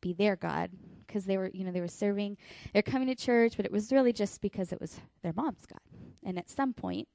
be 0.00 0.12
their 0.12 0.36
God 0.36 0.70
because 1.06 1.24
they 1.24 1.38
were, 1.38 1.50
you 1.52 1.64
know, 1.64 1.72
they 1.72 1.80
were 1.80 1.88
serving, 1.88 2.36
they're 2.72 2.82
coming 2.82 3.08
to 3.08 3.14
church, 3.14 3.54
but 3.56 3.64
it 3.64 3.72
was 3.72 3.92
really 3.92 4.12
just 4.12 4.40
because 4.40 4.72
it 4.72 4.80
was 4.80 5.00
their 5.22 5.32
mom's 5.32 5.66
God. 5.66 5.80
And 6.24 6.38
at 6.38 6.50
some 6.50 6.72
point, 6.72 7.08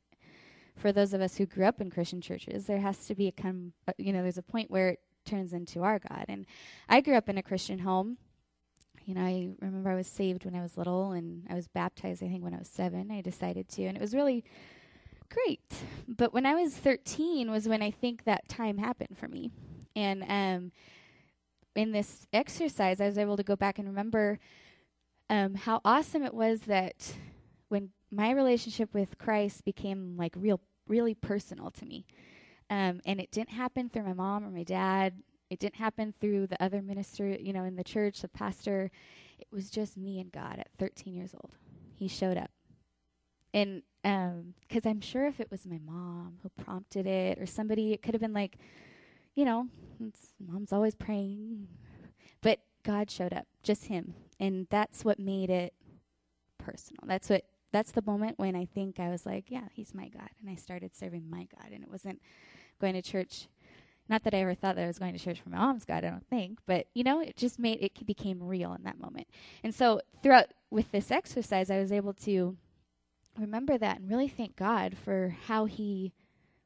for 0.78 0.92
those 0.92 1.14
of 1.14 1.22
us 1.22 1.36
who 1.36 1.46
grew 1.46 1.66
up 1.66 1.82
in 1.82 1.90
Christian 1.90 2.22
churches, 2.22 2.66
there 2.66 2.80
has 2.80 3.06
to 3.08 3.16
be 3.16 3.28
a 3.28 3.32
come, 3.32 3.74
uh, 3.88 3.94
you 3.98 4.14
know, 4.14 4.22
there's 4.22 4.38
a 4.38 4.44
point 4.44 4.72
where 4.72 4.90
it 4.90 5.00
turns 5.26 5.54
into 5.54 5.84
our 5.84 6.00
God. 6.00 6.26
And 6.28 6.46
I 6.90 7.02
grew 7.02 7.16
up 7.16 7.30
in 7.30 7.38
a 7.38 7.44
Christian 7.44 7.80
home. 7.80 8.18
You 9.06 9.16
know, 9.16 9.22
I 9.22 9.50
remember 9.60 9.90
I 9.90 9.96
was 9.96 10.08
saved 10.08 10.46
when 10.46 10.56
I 10.56 10.62
was 10.62 10.78
little, 10.78 11.12
and 11.12 11.48
I 11.50 11.56
was 11.56 11.68
baptized, 11.68 12.24
I 12.24 12.28
think, 12.28 12.44
when 12.44 12.54
I 12.54 12.60
was 12.60 12.70
seven. 12.70 13.12
I 13.12 13.22
decided 13.22 13.68
to, 13.70 13.84
and 13.84 13.98
it 13.98 14.02
was 14.02 14.14
really 14.14 14.44
great. 15.32 15.62
But 16.08 16.34
when 16.34 16.46
I 16.46 16.56
was 16.56 16.76
13 16.76 17.50
was 17.50 17.68
when 17.68 17.82
I 17.82 17.92
think 17.92 18.24
that 18.24 18.48
time 18.48 18.78
happened 18.78 19.18
for 19.18 19.28
me. 19.28 19.52
And 19.96 20.24
um, 20.28 20.72
in 21.76 21.92
this 21.92 22.28
exercise, 22.34 23.02
I 23.02 23.06
was 23.06 23.18
able 23.18 23.38
to 23.38 23.44
go 23.44 23.56
back 23.56 23.80
and 23.80 23.88
remember 23.88 24.40
um, 25.30 25.56
how 25.56 25.82
awesome 25.86 26.24
it 26.24 26.34
was 26.34 26.62
that 26.62 27.14
when 27.70 27.90
my 28.12 28.32
relationship 28.32 28.94
with 28.94 29.18
Christ 29.18 29.64
became 29.64 30.18
like 30.18 30.34
real, 30.36 30.60
really 30.88 31.16
personal 31.16 31.72
to 31.72 31.86
me. 31.86 32.06
Um, 32.70 33.02
and 33.06 33.20
it 33.20 33.32
didn't 33.32 33.52
happen 33.52 33.90
through 33.90 34.04
my 34.04 34.14
mom 34.14 34.46
or 34.46 34.50
my 34.50 34.64
dad. 34.64 35.14
It 35.50 35.60
didn't 35.60 35.76
happen 35.76 36.14
through 36.20 36.48
the 36.48 36.62
other 36.62 36.82
minister, 36.82 37.28
you 37.28 37.54
know, 37.54 37.64
in 37.64 37.76
the 37.76 37.84
church, 37.84 38.22
the 38.22 38.30
pastor. 38.30 38.92
It 39.40 39.48
was 39.52 39.70
just 39.70 39.98
me 39.98 40.20
and 40.20 40.32
God 40.32 40.60
at 40.60 40.70
13 40.80 41.14
years 41.14 41.34
old. 41.34 41.56
He 41.96 42.08
showed 42.08 42.38
up. 42.38 42.52
And 43.54 43.84
because 44.04 44.86
um, 44.86 44.92
I'm 44.92 45.02
sure 45.02 45.28
if 45.28 45.40
it 45.40 45.52
was 45.52 45.66
my 45.66 45.80
mom 45.84 46.38
who 46.42 46.50
prompted 46.64 47.06
it 47.06 47.38
or 47.40 47.46
somebody, 47.46 47.94
it 47.94 48.02
could 48.02 48.14
have 48.14 48.22
been 48.22 48.34
like, 48.34 48.58
you 49.36 49.46
know, 49.46 49.68
mom's 50.40 50.74
always 50.74 50.96
praying. 50.96 51.68
But 52.42 52.60
God 52.84 53.12
showed 53.12 53.34
up, 53.34 53.48
just 53.64 53.86
Him. 53.86 54.16
And 54.40 54.68
that's 54.70 55.06
what 55.06 55.20
made 55.20 55.50
it 55.50 55.74
personal. 56.58 57.04
That's 57.06 57.30
what 57.30 57.44
that's 57.72 57.92
the 57.92 58.02
moment 58.02 58.38
when 58.38 58.56
I 58.56 58.66
think 58.66 59.00
I 59.00 59.10
was 59.10 59.26
like, 59.26 59.46
yeah, 59.48 59.68
he's 59.74 59.94
my 59.94 60.10
God, 60.10 60.30
and 60.40 60.50
I 60.50 60.56
started 60.56 60.96
serving 60.96 61.30
my 61.30 61.48
God, 61.56 61.72
and 61.72 61.84
it 61.84 61.90
wasn't 61.90 62.22
going 62.80 62.94
to 62.94 63.02
church. 63.02 63.48
Not 64.10 64.24
that 64.24 64.34
I 64.34 64.40
ever 64.40 64.56
thought 64.56 64.76
that 64.76 64.84
I 64.84 64.88
was 64.88 65.00
going 65.00 65.14
to 65.14 65.20
church 65.20 65.40
for 65.40 65.50
my 65.50 65.58
mom's 65.58 65.86
God, 65.86 66.04
I 66.04 66.10
don't 66.10 66.28
think, 66.28 66.60
but 66.66 66.88
you 66.94 67.04
know, 67.04 67.22
it 67.22 67.38
just 67.38 67.60
made 67.60 67.82
it 67.82 68.06
became 68.06 68.44
real 68.44 68.74
in 68.74 68.84
that 68.84 69.00
moment. 69.00 69.28
And 69.64 69.74
so 69.74 70.02
throughout 70.22 70.48
with 70.70 70.92
this 70.92 71.12
exercise, 71.12 71.72
I 71.72 71.80
was 71.80 71.92
able 71.92 72.14
to 72.14 72.58
remember 73.38 73.78
that 73.78 74.00
and 74.00 74.10
really 74.10 74.28
thank 74.28 74.56
God 74.56 74.98
for 74.98 75.36
how 75.48 75.66
He 75.66 76.14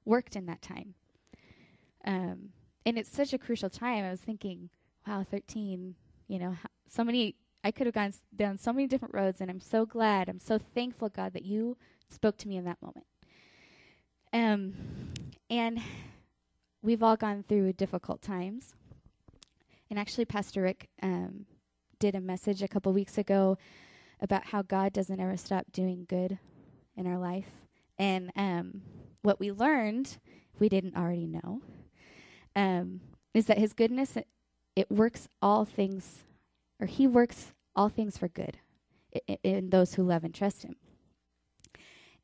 worked 0.03 0.35
in 0.35 0.45
that 0.45 0.61
time. 0.61 0.93
Um, 2.05 2.49
and 2.85 2.97
it's 2.97 3.09
such 3.09 3.33
a 3.33 3.37
crucial 3.37 3.69
time. 3.69 4.05
I 4.05 4.11
was 4.11 4.21
thinking, 4.21 4.69
wow, 5.07 5.25
13, 5.29 5.95
you 6.27 6.39
know, 6.39 6.55
so 6.87 7.03
many, 7.03 7.35
I 7.63 7.71
could 7.71 7.87
have 7.87 7.95
gone 7.95 8.13
down 8.35 8.57
so 8.57 8.71
many 8.71 8.87
different 8.87 9.13
roads, 9.13 9.41
and 9.41 9.49
I'm 9.49 9.59
so 9.59 9.85
glad, 9.85 10.29
I'm 10.29 10.39
so 10.39 10.57
thankful, 10.57 11.09
God, 11.09 11.33
that 11.33 11.45
you 11.45 11.77
spoke 12.09 12.37
to 12.37 12.47
me 12.47 12.57
in 12.57 12.65
that 12.65 12.81
moment. 12.81 13.07
Um, 14.31 14.73
and 15.49 15.81
we've 16.81 17.01
all 17.01 17.15
gone 17.15 17.43
through 17.47 17.73
difficult 17.73 18.21
times. 18.21 18.75
And 19.89 19.97
actually, 19.97 20.25
Pastor 20.25 20.61
Rick 20.61 20.89
um, 21.01 21.45
did 21.99 22.15
a 22.15 22.21
message 22.21 22.61
a 22.61 22.67
couple 22.67 22.91
weeks 22.91 23.17
ago 23.17 23.57
about 24.19 24.45
how 24.47 24.61
God 24.61 24.93
doesn't 24.93 25.19
ever 25.19 25.37
stop 25.37 25.71
doing 25.71 26.05
good 26.07 26.37
in 26.95 27.07
our 27.07 27.17
life. 27.17 27.49
And 27.97 28.31
um, 28.35 28.81
what 29.21 29.39
we 29.39 29.51
learned, 29.51 30.17
we 30.59 30.69
didn't 30.69 30.95
already 30.95 31.27
know, 31.27 31.61
um, 32.55 33.01
is 33.33 33.45
that 33.45 33.57
His 33.57 33.73
goodness 33.73 34.17
it, 34.17 34.27
it 34.75 34.91
works 34.91 35.27
all 35.41 35.65
things, 35.65 36.23
or 36.79 36.87
He 36.87 37.07
works 37.07 37.53
all 37.75 37.89
things 37.89 38.17
for 38.17 38.27
good 38.27 38.57
in, 39.27 39.37
in 39.43 39.69
those 39.69 39.95
who 39.95 40.03
love 40.03 40.23
and 40.23 40.33
trust 40.33 40.63
Him. 40.63 40.75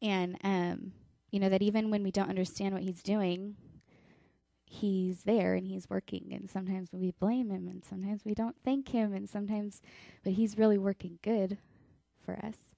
And 0.01 0.37
um, 0.43 0.93
you 1.31 1.39
know 1.39 1.49
that 1.49 1.61
even 1.61 1.89
when 1.89 2.03
we 2.03 2.11
don't 2.11 2.29
understand 2.29 2.73
what 2.73 2.83
He's 2.83 3.03
doing, 3.03 3.55
He's 4.65 5.23
there 5.23 5.53
and 5.55 5.67
He's 5.67 5.89
working. 5.89 6.31
And 6.31 6.49
sometimes 6.49 6.89
we 6.93 7.11
blame 7.11 7.49
Him, 7.49 7.67
and 7.67 7.83
sometimes 7.83 8.23
we 8.25 8.33
don't 8.33 8.55
thank 8.63 8.89
Him, 8.89 9.13
and 9.13 9.29
sometimes, 9.29 9.81
but 10.23 10.33
He's 10.33 10.57
really 10.57 10.77
working 10.77 11.19
good 11.21 11.57
for 12.25 12.33
us. 12.43 12.70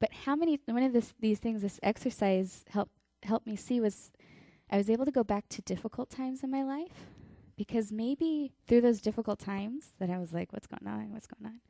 But 0.00 0.12
how 0.24 0.36
many 0.36 0.60
one 0.66 0.82
of 0.82 0.92
this, 0.92 1.14
these 1.20 1.38
things 1.38 1.62
this 1.62 1.80
exercise 1.82 2.64
helped 2.68 2.92
helped 3.22 3.46
me 3.46 3.56
see 3.56 3.80
was 3.80 4.10
I 4.70 4.76
was 4.76 4.90
able 4.90 5.04
to 5.04 5.12
go 5.12 5.24
back 5.24 5.48
to 5.50 5.62
difficult 5.62 6.10
times 6.10 6.42
in 6.42 6.50
my 6.50 6.62
life 6.62 7.06
because 7.56 7.92
maybe 7.92 8.52
through 8.66 8.82
those 8.82 9.00
difficult 9.00 9.38
times 9.38 9.92
that 9.98 10.10
I 10.10 10.18
was 10.18 10.32
like, 10.32 10.52
what's 10.52 10.66
going 10.66 10.86
on? 10.86 11.12
What's 11.12 11.26
going 11.26 11.46
on? 11.46 11.60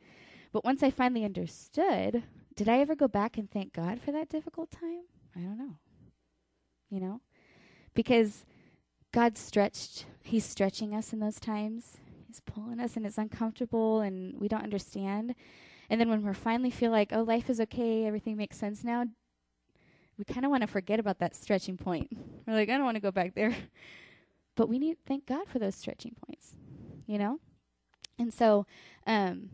But 0.53 0.65
once 0.65 0.83
I 0.83 0.91
finally 0.91 1.25
understood, 1.25 2.25
did 2.55 2.69
I 2.69 2.79
ever 2.79 2.95
go 2.95 3.09
back 3.09 3.37
and 3.37 3.51
thank 3.51 3.73
God 3.73 4.01
for 4.01 4.13
that 4.13 4.29
difficult 4.29 4.71
time? 4.71 5.03
I 5.37 5.41
don't 5.41 5.59
know. 5.59 5.77
You 6.91 7.01
know? 7.01 7.21
Because 7.95 8.45
God 9.13 9.37
stretched, 9.37 10.07
He's 10.23 10.45
stretching 10.45 10.95
us 10.95 11.13
in 11.13 11.21
those 11.21 11.39
times. 11.39 11.99
He's 12.27 12.41
pulling 12.41 12.81
us 12.81 12.97
and 12.97 13.07
it's 13.07 13.19
uncomfortable 13.19 14.01
and 14.01 14.39
we 14.41 14.49
don't 14.49 14.65
understand. 14.65 15.35
And 15.89 16.01
then 16.01 16.09
when 16.09 16.25
we 16.25 16.33
finally 16.35 16.71
feel 16.71 16.91
like, 16.91 17.13
oh, 17.13 17.23
life 17.23 17.49
is 17.49 17.61
okay, 17.61 18.07
everything 18.07 18.37
makes 18.37 18.57
sense 18.57 18.83
now, 18.83 19.07
we 20.19 20.25
kind 20.25 20.45
of 20.45 20.51
want 20.51 20.63
to 20.63 20.67
forget 20.67 20.99
about 20.99 21.19
that 21.19 21.37
stretching 21.37 21.77
point. 21.77 22.09
We're 22.47 22.55
like, 22.55 22.69
I 22.69 22.77
don't 22.77 22.85
want 22.85 22.97
to 22.97 23.01
go 23.01 23.11
back 23.11 23.35
there. 23.35 23.55
But 24.57 24.71
we 24.71 24.79
need 24.79 24.97
thank 25.07 25.27
God 25.27 25.49
for 25.49 25.59
those 25.59 25.75
stretching 25.75 26.17
points, 26.27 26.55
you 27.07 27.19
know? 27.19 27.41
And 28.19 28.33
so 28.33 28.65
um, 29.07 29.51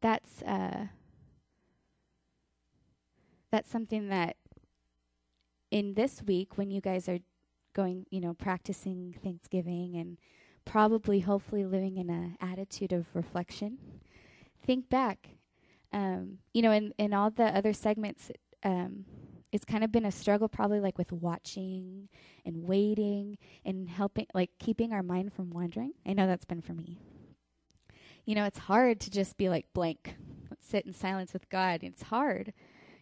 that's 0.00 0.42
uh, 0.42 0.86
that's 3.52 3.70
something 3.70 4.08
that 4.08 4.36
in 5.70 5.94
this 5.94 6.22
week 6.22 6.58
when 6.58 6.70
you 6.70 6.80
guys 6.80 7.08
are 7.08 7.18
going, 7.72 8.06
you 8.10 8.20
know, 8.20 8.34
practicing 8.34 9.14
Thanksgiving 9.22 9.94
and 9.94 10.18
probably 10.64 11.20
hopefully 11.20 11.64
living 11.64 11.96
in 11.96 12.10
an 12.10 12.36
attitude 12.40 12.92
of 12.92 13.06
reflection, 13.14 13.78
think 14.64 14.88
back. 14.88 15.30
Um, 15.92 16.38
you 16.52 16.62
know, 16.62 16.72
in, 16.72 16.92
in 16.98 17.14
all 17.14 17.30
the 17.30 17.44
other 17.44 17.72
segments, 17.72 18.30
um, 18.62 19.04
it's 19.52 19.64
kind 19.64 19.82
of 19.82 19.90
been 19.90 20.04
a 20.04 20.12
struggle 20.12 20.48
probably 20.48 20.80
like 20.80 20.98
with 20.98 21.12
watching 21.12 22.08
and 22.44 22.64
waiting 22.64 23.38
and 23.64 23.88
helping 23.88 24.26
like 24.34 24.50
keeping 24.58 24.92
our 24.92 25.02
mind 25.02 25.32
from 25.32 25.50
wandering. 25.50 25.92
I 26.06 26.12
know 26.12 26.26
that's 26.26 26.44
been 26.44 26.60
for 26.60 26.74
me. 26.74 26.98
You 28.26 28.34
know, 28.34 28.44
it's 28.44 28.58
hard 28.58 29.00
to 29.00 29.10
just 29.10 29.38
be 29.38 29.48
like 29.48 29.66
blank. 29.72 30.16
Let's 30.50 30.66
sit 30.66 30.84
in 30.84 30.92
silence 30.92 31.32
with 31.32 31.48
God. 31.48 31.82
It's 31.82 32.02
hard. 32.02 32.52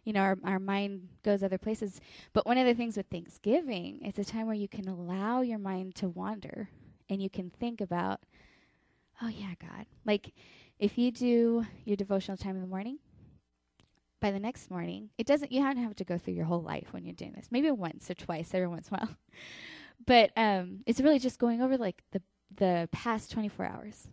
You 0.04 0.12
know, 0.12 0.20
our 0.20 0.38
our 0.44 0.60
mind 0.60 1.08
goes 1.24 1.42
other 1.42 1.58
places. 1.58 2.00
But 2.32 2.46
one 2.46 2.58
of 2.58 2.66
the 2.66 2.74
things 2.74 2.96
with 2.96 3.06
Thanksgiving, 3.10 3.98
it's 4.02 4.20
a 4.20 4.24
time 4.24 4.46
where 4.46 4.54
you 4.54 4.68
can 4.68 4.86
allow 4.86 5.40
your 5.40 5.58
mind 5.58 5.96
to 5.96 6.08
wander 6.08 6.70
and 7.08 7.20
you 7.20 7.28
can 7.28 7.50
think 7.50 7.80
about, 7.80 8.20
oh 9.20 9.28
yeah, 9.28 9.54
God. 9.60 9.86
Like 10.04 10.32
if 10.78 10.98
you 10.98 11.10
do 11.10 11.66
your 11.84 11.96
devotional 11.96 12.36
time 12.36 12.56
in 12.56 12.60
the 12.60 12.68
morning, 12.68 12.98
by 14.20 14.30
the 14.30 14.40
next 14.40 14.70
morning, 14.70 15.10
it 15.18 15.26
doesn't, 15.26 15.52
you 15.52 15.62
don't 15.62 15.76
have 15.76 15.94
to 15.96 16.04
go 16.04 16.18
through 16.18 16.34
your 16.34 16.46
whole 16.46 16.62
life 16.62 16.88
when 16.90 17.04
you're 17.04 17.14
doing 17.14 17.32
this. 17.32 17.48
Maybe 17.50 17.70
once 17.70 18.10
or 18.10 18.14
twice 18.14 18.54
every 18.54 18.66
once 18.66 18.88
in 18.88 18.96
a 18.96 18.98
while. 19.00 19.16
But 20.06 20.30
um, 20.36 20.80
it's 20.84 21.00
really 21.00 21.18
just 21.18 21.38
going 21.38 21.62
over 21.62 21.78
like 21.78 22.02
the, 22.12 22.20
the 22.54 22.86
past 22.92 23.30
24 23.30 23.64
hours. 23.64 24.08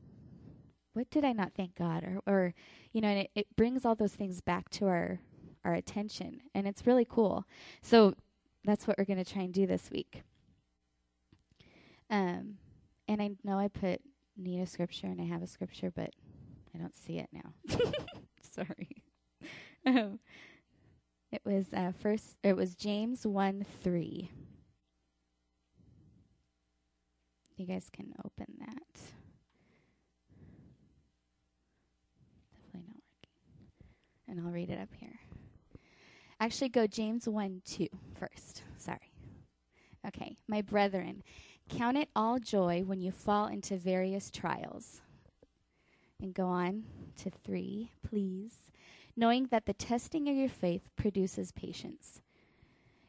What 0.93 1.09
did 1.09 1.25
I 1.25 1.33
not 1.33 1.51
thank 1.55 1.75
God? 1.75 2.05
Or, 2.05 2.21
or 2.25 2.53
you 2.93 3.01
know, 3.01 3.09
and 3.09 3.19
it, 3.19 3.31
it 3.35 3.47
brings 3.57 3.83
all 3.83 3.93
those 3.93 4.13
things 4.13 4.39
back 4.39 4.69
to 4.71 4.87
our, 4.87 5.19
our 5.65 5.73
attention. 5.73 6.39
And 6.55 6.67
it's 6.67 6.87
really 6.87 7.05
cool. 7.05 7.45
So 7.81 8.15
that's 8.63 8.87
what 8.87 8.97
we're 8.97 9.03
going 9.03 9.23
to 9.23 9.29
try 9.29 9.41
and 9.41 9.53
do 9.53 9.67
this 9.67 9.91
week. 9.91 10.23
Um, 12.09 12.55
and 13.09 13.21
I 13.21 13.31
know 13.43 13.59
I 13.59 13.67
put 13.67 13.99
need 14.37 14.61
a 14.61 14.65
scripture 14.65 15.07
and 15.07 15.19
I 15.19 15.25
have 15.25 15.43
a 15.43 15.47
scripture, 15.47 15.91
but 15.93 16.11
I 16.73 16.79
don't 16.79 16.95
see 16.95 17.19
it 17.19 17.29
now. 17.31 17.53
Sorry. 18.51 18.89
Um, 19.85 20.19
it 21.29 21.41
was 21.43 21.65
uh, 21.73 21.91
first. 21.99 22.37
It 22.41 22.55
was 22.55 22.73
James 22.73 23.27
one 23.27 23.65
three. 23.83 24.31
You 27.57 27.65
guys 27.67 27.89
can 27.91 28.13
open 28.23 28.47
that. 28.59 28.99
Definitely 32.63 32.87
not 32.87 32.95
working. 32.95 34.29
And 34.29 34.39
I'll 34.39 34.53
read 34.53 34.69
it 34.69 34.79
up 34.79 34.89
here. 34.97 35.19
Actually, 36.39 36.69
go 36.69 36.87
James 36.87 37.27
1 37.27 37.61
2 37.65 37.87
first. 38.19 38.63
Sorry. 38.77 39.11
Okay. 40.07 40.37
My 40.47 40.61
brethren, 40.61 41.23
count 41.69 41.97
it 41.97 42.09
all 42.15 42.39
joy 42.39 42.83
when 42.85 42.99
you 42.99 43.11
fall 43.11 43.47
into 43.47 43.77
various 43.77 44.29
trials. 44.31 45.02
And 46.21 46.33
go 46.33 46.47
on 46.47 46.83
to 47.17 47.29
3, 47.29 47.91
please 48.07 48.63
knowing 49.15 49.47
that 49.51 49.65
the 49.65 49.73
testing 49.73 50.27
of 50.27 50.35
your 50.35 50.49
faith 50.49 50.89
produces 50.95 51.51
patience. 51.51 52.21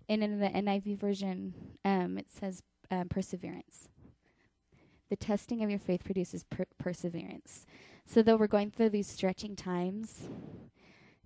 And 0.08 0.22
in 0.22 0.38
the 0.38 0.48
NIV 0.48 0.98
version, 0.98 1.54
um, 1.84 2.18
it 2.18 2.26
says 2.30 2.62
um, 2.90 3.08
perseverance. 3.08 3.88
The 5.08 5.16
testing 5.16 5.62
of 5.62 5.70
your 5.70 5.78
faith 5.78 6.04
produces 6.04 6.44
per- 6.44 6.66
perseverance. 6.78 7.64
So, 8.06 8.22
though 8.22 8.36
we're 8.36 8.46
going 8.46 8.70
through 8.70 8.90
these 8.90 9.06
stretching 9.06 9.56
times, 9.56 10.28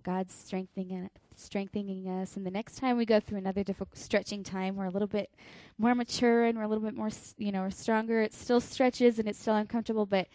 God's 0.03 0.33
strengthening 0.33 1.09
strengthening 1.35 2.07
us. 2.07 2.37
And 2.37 2.45
the 2.45 2.51
next 2.51 2.77
time 2.77 2.97
we 2.97 3.05
go 3.05 3.19
through 3.19 3.37
another 3.37 3.63
difficult 3.63 3.97
stretching 3.97 4.43
time, 4.43 4.75
we're 4.75 4.85
a 4.85 4.89
little 4.89 5.07
bit 5.07 5.29
more 5.77 5.95
mature 5.95 6.43
and 6.43 6.57
we're 6.57 6.65
a 6.65 6.67
little 6.67 6.83
bit 6.83 6.95
more, 6.95 7.09
you 7.37 7.51
know, 7.51 7.69
stronger. 7.69 8.21
It 8.21 8.33
still 8.33 8.61
stretches 8.61 9.19
and 9.19 9.27
it's 9.27 9.39
still 9.39 9.55
uncomfortable, 9.55 10.05
but 10.05 10.27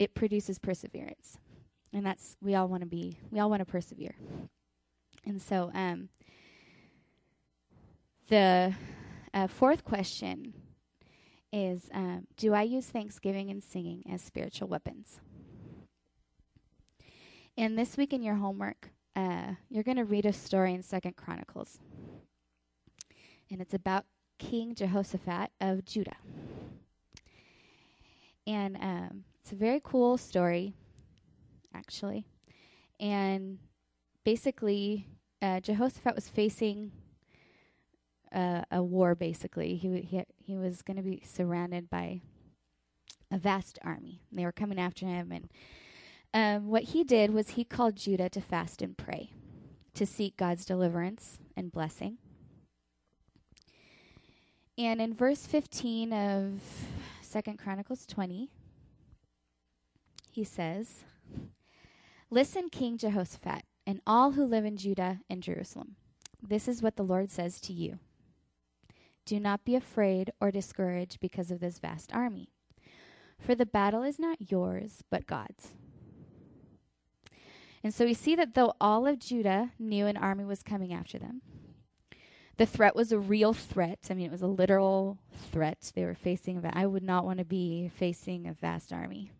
it 0.00 0.14
produces 0.14 0.58
perseverance. 0.58 1.38
And 1.92 2.04
that's 2.04 2.36
we 2.40 2.54
all 2.56 2.66
want 2.66 2.82
to 2.82 2.88
be 2.88 3.18
we 3.30 3.38
all 3.38 3.50
want 3.50 3.60
to 3.60 3.66
persevere. 3.66 4.16
And 5.26 5.40
so 5.40 5.70
um, 5.74 6.08
the 8.28 8.74
uh, 9.34 9.46
fourth 9.46 9.84
question 9.84 10.54
is 11.52 11.90
um, 11.92 12.26
do 12.36 12.54
i 12.54 12.62
use 12.62 12.86
thanksgiving 12.86 13.50
and 13.50 13.62
singing 13.62 14.02
as 14.10 14.22
spiritual 14.22 14.68
weapons? 14.68 15.20
And 17.58 17.78
this 17.78 17.96
week 17.96 18.12
in 18.12 18.22
your 18.22 18.36
homework 18.36 18.88
uh, 19.14 19.54
you're 19.68 19.84
going 19.84 19.98
to 19.98 20.04
read 20.04 20.24
a 20.24 20.32
story 20.32 20.72
in 20.72 20.82
second 20.82 21.16
chronicles. 21.16 21.78
And 23.50 23.60
it's 23.60 23.74
about 23.74 24.06
king 24.38 24.74
jehoshaphat 24.74 25.50
of 25.60 25.84
judah. 25.84 26.16
And 28.46 28.76
um, 28.76 29.24
it's 29.42 29.52
a 29.52 29.56
very 29.56 29.80
cool 29.82 30.16
story 30.16 30.74
actually. 31.74 32.26
And 32.98 33.58
basically, 34.24 35.06
uh, 35.40 35.60
Jehoshaphat 35.60 36.14
was 36.14 36.28
facing 36.28 36.92
uh, 38.32 38.62
a 38.70 38.82
war. 38.82 39.14
Basically, 39.14 39.76
he 39.76 40.00
he 40.02 40.24
he 40.36 40.56
was 40.56 40.82
going 40.82 40.96
to 40.96 41.02
be 41.02 41.22
surrounded 41.24 41.88
by 41.88 42.20
a 43.30 43.38
vast 43.38 43.78
army. 43.82 44.22
They 44.30 44.44
were 44.44 44.52
coming 44.52 44.78
after 44.78 45.06
him, 45.06 45.32
and 45.32 45.48
um, 46.32 46.68
what 46.68 46.84
he 46.84 47.04
did 47.04 47.32
was 47.32 47.50
he 47.50 47.64
called 47.64 47.96
Judah 47.96 48.28
to 48.30 48.40
fast 48.40 48.82
and 48.82 48.96
pray, 48.96 49.30
to 49.94 50.04
seek 50.06 50.36
God's 50.36 50.64
deliverance 50.64 51.38
and 51.56 51.72
blessing. 51.72 52.18
And 54.78 55.00
in 55.00 55.14
verse 55.14 55.44
15 55.46 56.12
of 56.12 56.60
Second 57.20 57.58
Chronicles 57.58 58.06
20, 58.06 58.50
he 60.30 60.44
says, 60.44 61.04
Listen, 62.30 62.68
King 62.70 62.96
Jehoshaphat, 62.96 63.62
and 63.86 64.00
all 64.06 64.32
who 64.32 64.44
live 64.44 64.64
in 64.64 64.76
Judah 64.76 65.20
and 65.28 65.42
Jerusalem. 65.42 65.96
This 66.40 66.68
is 66.68 66.82
what 66.82 66.96
the 66.96 67.02
Lord 67.02 67.30
says 67.30 67.60
to 67.62 67.72
you. 67.72 67.98
Do 69.26 69.40
not 69.40 69.64
be 69.64 69.74
afraid 69.74 70.32
or 70.40 70.50
discouraged 70.50 71.20
because 71.20 71.50
of 71.50 71.60
this 71.60 71.78
vast 71.78 72.12
army, 72.14 72.50
for 73.38 73.54
the 73.54 73.66
battle 73.66 74.02
is 74.02 74.18
not 74.18 74.50
yours, 74.50 75.02
but 75.10 75.26
God's. 75.26 75.72
And 77.82 77.94
so 77.94 78.04
we 78.04 78.14
see 78.14 78.34
that 78.36 78.54
though 78.54 78.74
all 78.80 79.06
of 79.06 79.18
Judah 79.18 79.72
knew 79.78 80.06
an 80.06 80.16
army 80.16 80.44
was 80.44 80.62
coming 80.62 80.92
after 80.92 81.18
them, 81.18 81.42
the 82.58 82.66
threat 82.66 82.94
was 82.94 83.10
a 83.10 83.18
real 83.18 83.54
threat. 83.54 83.98
I 84.10 84.14
mean, 84.14 84.26
it 84.26 84.32
was 84.32 84.42
a 84.42 84.46
literal 84.46 85.18
threat. 85.50 85.92
They 85.94 86.04
were 86.04 86.14
facing, 86.14 86.62
I 86.70 86.86
would 86.86 87.02
not 87.02 87.24
want 87.24 87.38
to 87.38 87.44
be 87.44 87.90
facing 87.96 88.46
a 88.46 88.52
vast 88.52 88.92
army. 88.92 89.32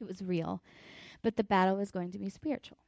It 0.00 0.06
was 0.06 0.22
real. 0.22 0.62
But 1.22 1.36
the 1.36 1.44
battle 1.44 1.76
was 1.76 1.90
going 1.90 2.12
to 2.12 2.18
be 2.18 2.28
spiritual. 2.28 2.78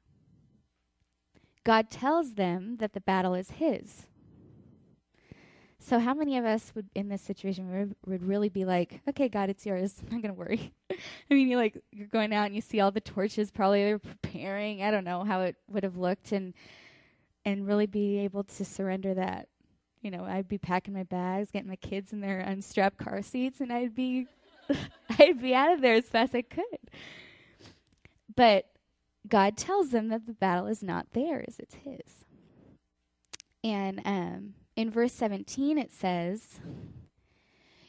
God 1.65 1.91
tells 1.91 2.35
them 2.35 2.77
that 2.79 2.93
the 2.93 3.01
battle 3.01 3.35
is 3.35 3.53
His. 3.53 4.07
So, 5.83 5.99
how 5.99 6.13
many 6.13 6.37
of 6.37 6.45
us 6.45 6.73
would, 6.75 6.89
in 6.95 7.09
this 7.09 7.23
situation, 7.23 7.71
would, 7.71 7.97
would 8.07 8.23
really 8.23 8.51
be 8.51 8.65
like, 8.67 9.01
"Okay, 9.09 9.29
God, 9.29 9.49
it's 9.49 9.65
yours. 9.65 9.95
I'm 10.07 10.15
not 10.15 10.23
gonna 10.23 10.35
worry." 10.35 10.73
I 10.91 11.35
mean, 11.35 11.49
you 11.49 11.57
like 11.57 11.83
you're 11.91 12.07
going 12.07 12.33
out 12.35 12.47
and 12.47 12.55
you 12.55 12.61
see 12.61 12.81
all 12.81 12.91
the 12.91 13.01
torches. 13.01 13.51
Probably 13.51 13.83
they're 13.83 13.99
preparing. 13.99 14.83
I 14.83 14.91
don't 14.91 15.05
know 15.05 15.25
how 15.25 15.41
it 15.41 15.57
would 15.69 15.83
have 15.83 15.97
looked, 15.97 16.33
and 16.33 16.55
and 17.45 17.67
really 17.67 17.87
be 17.87 18.19
able 18.19 18.45
to 18.45 18.65
surrender 18.65 19.15
that. 19.15 19.49
You 20.03 20.11
know, 20.11 20.25
I'd 20.25 20.49
be 20.49 20.59
packing 20.59 20.95
my 20.95 21.03
bags, 21.03 21.51
getting 21.51 21.69
my 21.69 21.77
kids 21.77 22.13
in 22.13 22.21
their 22.21 22.41
unstrapped 22.41 22.99
car 22.99 23.23
seats, 23.23 23.61
and 23.61 23.73
I'd 23.73 23.95
be, 23.95 24.27
I'd 25.21 25.41
be 25.41 25.55
out 25.55 25.73
of 25.73 25.81
there 25.81 25.95
as 25.95 26.09
fast 26.09 26.35
as 26.35 26.39
I 26.39 26.43
could. 26.43 26.91
But 28.35 28.67
God 29.29 29.57
tells 29.57 29.91
them 29.91 30.09
that 30.09 30.27
the 30.27 30.33
battle 30.33 30.67
is 30.67 30.83
not 30.83 31.13
theirs; 31.13 31.57
it's 31.59 31.77
His. 31.77 32.25
And 33.63 34.01
um, 34.05 34.55
in 34.77 34.91
verse 34.91 35.13
17, 35.13 35.79
it 35.79 35.93
says, 35.93 36.61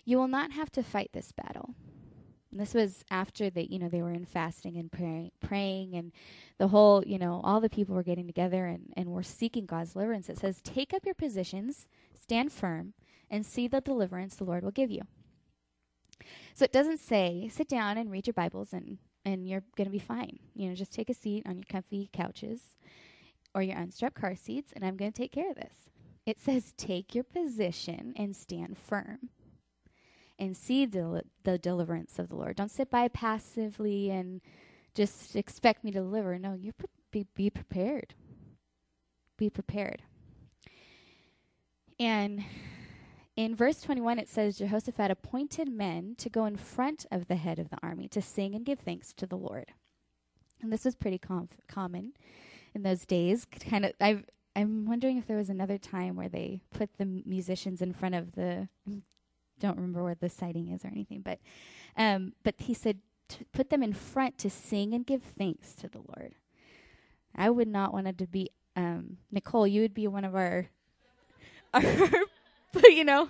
"You 0.05 0.17
will 0.17 0.27
not 0.27 0.51
have 0.51 0.71
to 0.73 0.83
fight 0.83 1.11
this 1.13 1.31
battle." 1.31 1.75
And 2.51 2.59
this 2.59 2.73
was 2.73 3.05
after 3.09 3.49
they, 3.49 3.63
you 3.63 3.79
know, 3.79 3.87
they 3.87 4.01
were 4.01 4.11
in 4.11 4.25
fasting 4.25 4.75
and 4.75 4.91
praying, 4.91 5.31
praying, 5.39 5.95
and 5.95 6.11
the 6.57 6.67
whole, 6.67 7.03
you 7.05 7.17
know, 7.17 7.39
all 7.45 7.61
the 7.61 7.69
people 7.69 7.95
were 7.95 8.03
getting 8.03 8.27
together 8.27 8.65
and, 8.65 8.91
and 8.97 9.07
were 9.07 9.23
seeking 9.23 9.65
God's 9.65 9.93
deliverance. 9.93 10.27
It 10.29 10.37
says, 10.37 10.59
Take 10.61 10.93
up 10.93 11.05
your 11.05 11.15
positions, 11.15 11.87
stand 12.13 12.51
firm, 12.51 12.93
and 13.29 13.45
see 13.45 13.69
the 13.69 13.79
deliverance 13.79 14.35
the 14.35 14.43
Lord 14.43 14.63
will 14.63 14.71
give 14.71 14.91
you. 14.91 15.03
So 16.53 16.65
it 16.65 16.71
doesn't 16.71 16.99
say, 16.99 17.49
sit 17.51 17.67
down 17.67 17.97
and 17.97 18.12
read 18.12 18.27
your 18.27 18.34
Bibles 18.34 18.73
and, 18.73 18.97
and 19.25 19.47
you're 19.47 19.63
going 19.75 19.86
to 19.86 19.91
be 19.91 19.99
fine. 19.99 20.39
You 20.55 20.69
know, 20.69 20.75
just 20.75 20.93
take 20.93 21.10
a 21.10 21.13
seat 21.13 21.45
on 21.45 21.57
your 21.57 21.65
comfy 21.69 22.10
couches 22.13 22.75
or 23.53 23.62
your 23.62 23.77
unstrapped 23.77 24.19
car 24.19 24.36
seats, 24.36 24.71
and 24.73 24.86
I'm 24.86 24.95
going 24.95 25.12
to 25.12 25.17
take 25.21 25.34
care 25.34 25.49
of 25.49 25.57
this. 25.57 25.89
It 26.25 26.39
says, 26.39 26.73
take 26.77 27.13
your 27.13 27.23
position 27.23 28.13
and 28.15 28.36
stand 28.36 28.77
firm 28.77 29.29
and 30.39 30.55
see 30.55 30.86
the, 30.86 31.23
the 31.43 31.57
deliverance 31.57 32.17
of 32.17 32.29
the 32.29 32.36
Lord. 32.36 32.55
Don't 32.55 32.71
sit 32.71 32.89
by 32.89 33.07
passively 33.07 34.10
and 34.10 34.41
just 34.95 35.36
expect 35.36 35.84
me 35.84 35.91
to 35.91 35.99
deliver. 35.99 36.38
No, 36.39 36.53
you 36.53 36.73
pre- 36.73 36.88
be, 37.12 37.27
be 37.36 37.49
prepared. 37.49 38.13
Be 39.38 39.49
prepared. 39.49 40.03
And 41.99 42.43
in 43.45 43.56
verse 43.56 43.82
21, 43.82 44.19
it 44.19 44.30
says 44.30 44.58
Jehoshaphat 44.58 45.12
appointed 45.12 45.69
men 45.69 46.15
to 46.17 46.30
go 46.30 46.45
in 46.45 46.56
front 46.56 47.06
of 47.12 47.27
the 47.27 47.36
head 47.36 47.60
of 47.60 47.69
the 47.69 47.77
army 47.82 48.08
to 48.10 48.21
sing 48.21 48.56
and 48.56 48.65
give 48.65 48.80
thanks 48.80 49.13
to 49.13 49.25
the 49.25 49.38
Lord. 49.38 49.73
And 50.62 50.71
this 50.71 50.86
was 50.86 50.95
pretty 50.95 51.17
com- 51.17 51.49
common 51.67 52.13
in 52.73 52.84
those 52.84 53.06
days. 53.06 53.45
Kind 53.69 53.86
of, 53.86 53.93
i 53.99 54.23
I'm 54.56 54.86
wondering 54.86 55.17
if 55.17 55.27
there 55.27 55.38
was 55.38 55.49
another 55.49 55.77
time 55.77 56.15
where 56.15 56.27
they 56.27 56.62
put 56.73 56.97
the 56.97 57.06
musicians 57.06 57.82
in 57.82 57.93
front 57.93 58.15
of 58.15 58.34
the 58.34 58.67
don't 59.60 59.77
remember 59.77 60.04
where 60.04 60.15
the 60.15 60.27
sighting 60.27 60.69
is 60.69 60.84
or 60.84 60.89
anything, 60.89 61.21
but 61.21 61.39
um, 61.95 62.34
but 62.43 62.56
he 62.58 62.73
said 62.73 62.99
put 63.54 63.69
them 63.69 63.82
in 63.82 63.93
front 63.93 64.38
to 64.39 64.49
sing 64.49 64.93
and 64.93 65.06
give 65.06 65.23
thanks 65.23 65.73
to 65.75 65.88
the 65.88 65.99
Lord. 65.99 66.36
I 67.34 67.49
would 67.49 67.67
not 67.67 67.93
want 67.93 68.17
to 68.17 68.27
be 68.27 68.49
um, 68.75 69.17
Nicole. 69.32 69.67
You 69.67 69.82
would 69.82 69.93
be 69.93 70.08
one 70.08 70.25
of 70.25 70.36
our 70.36 70.67
our, 71.73 71.84
but 72.73 72.93
you 72.93 73.03
know, 73.03 73.29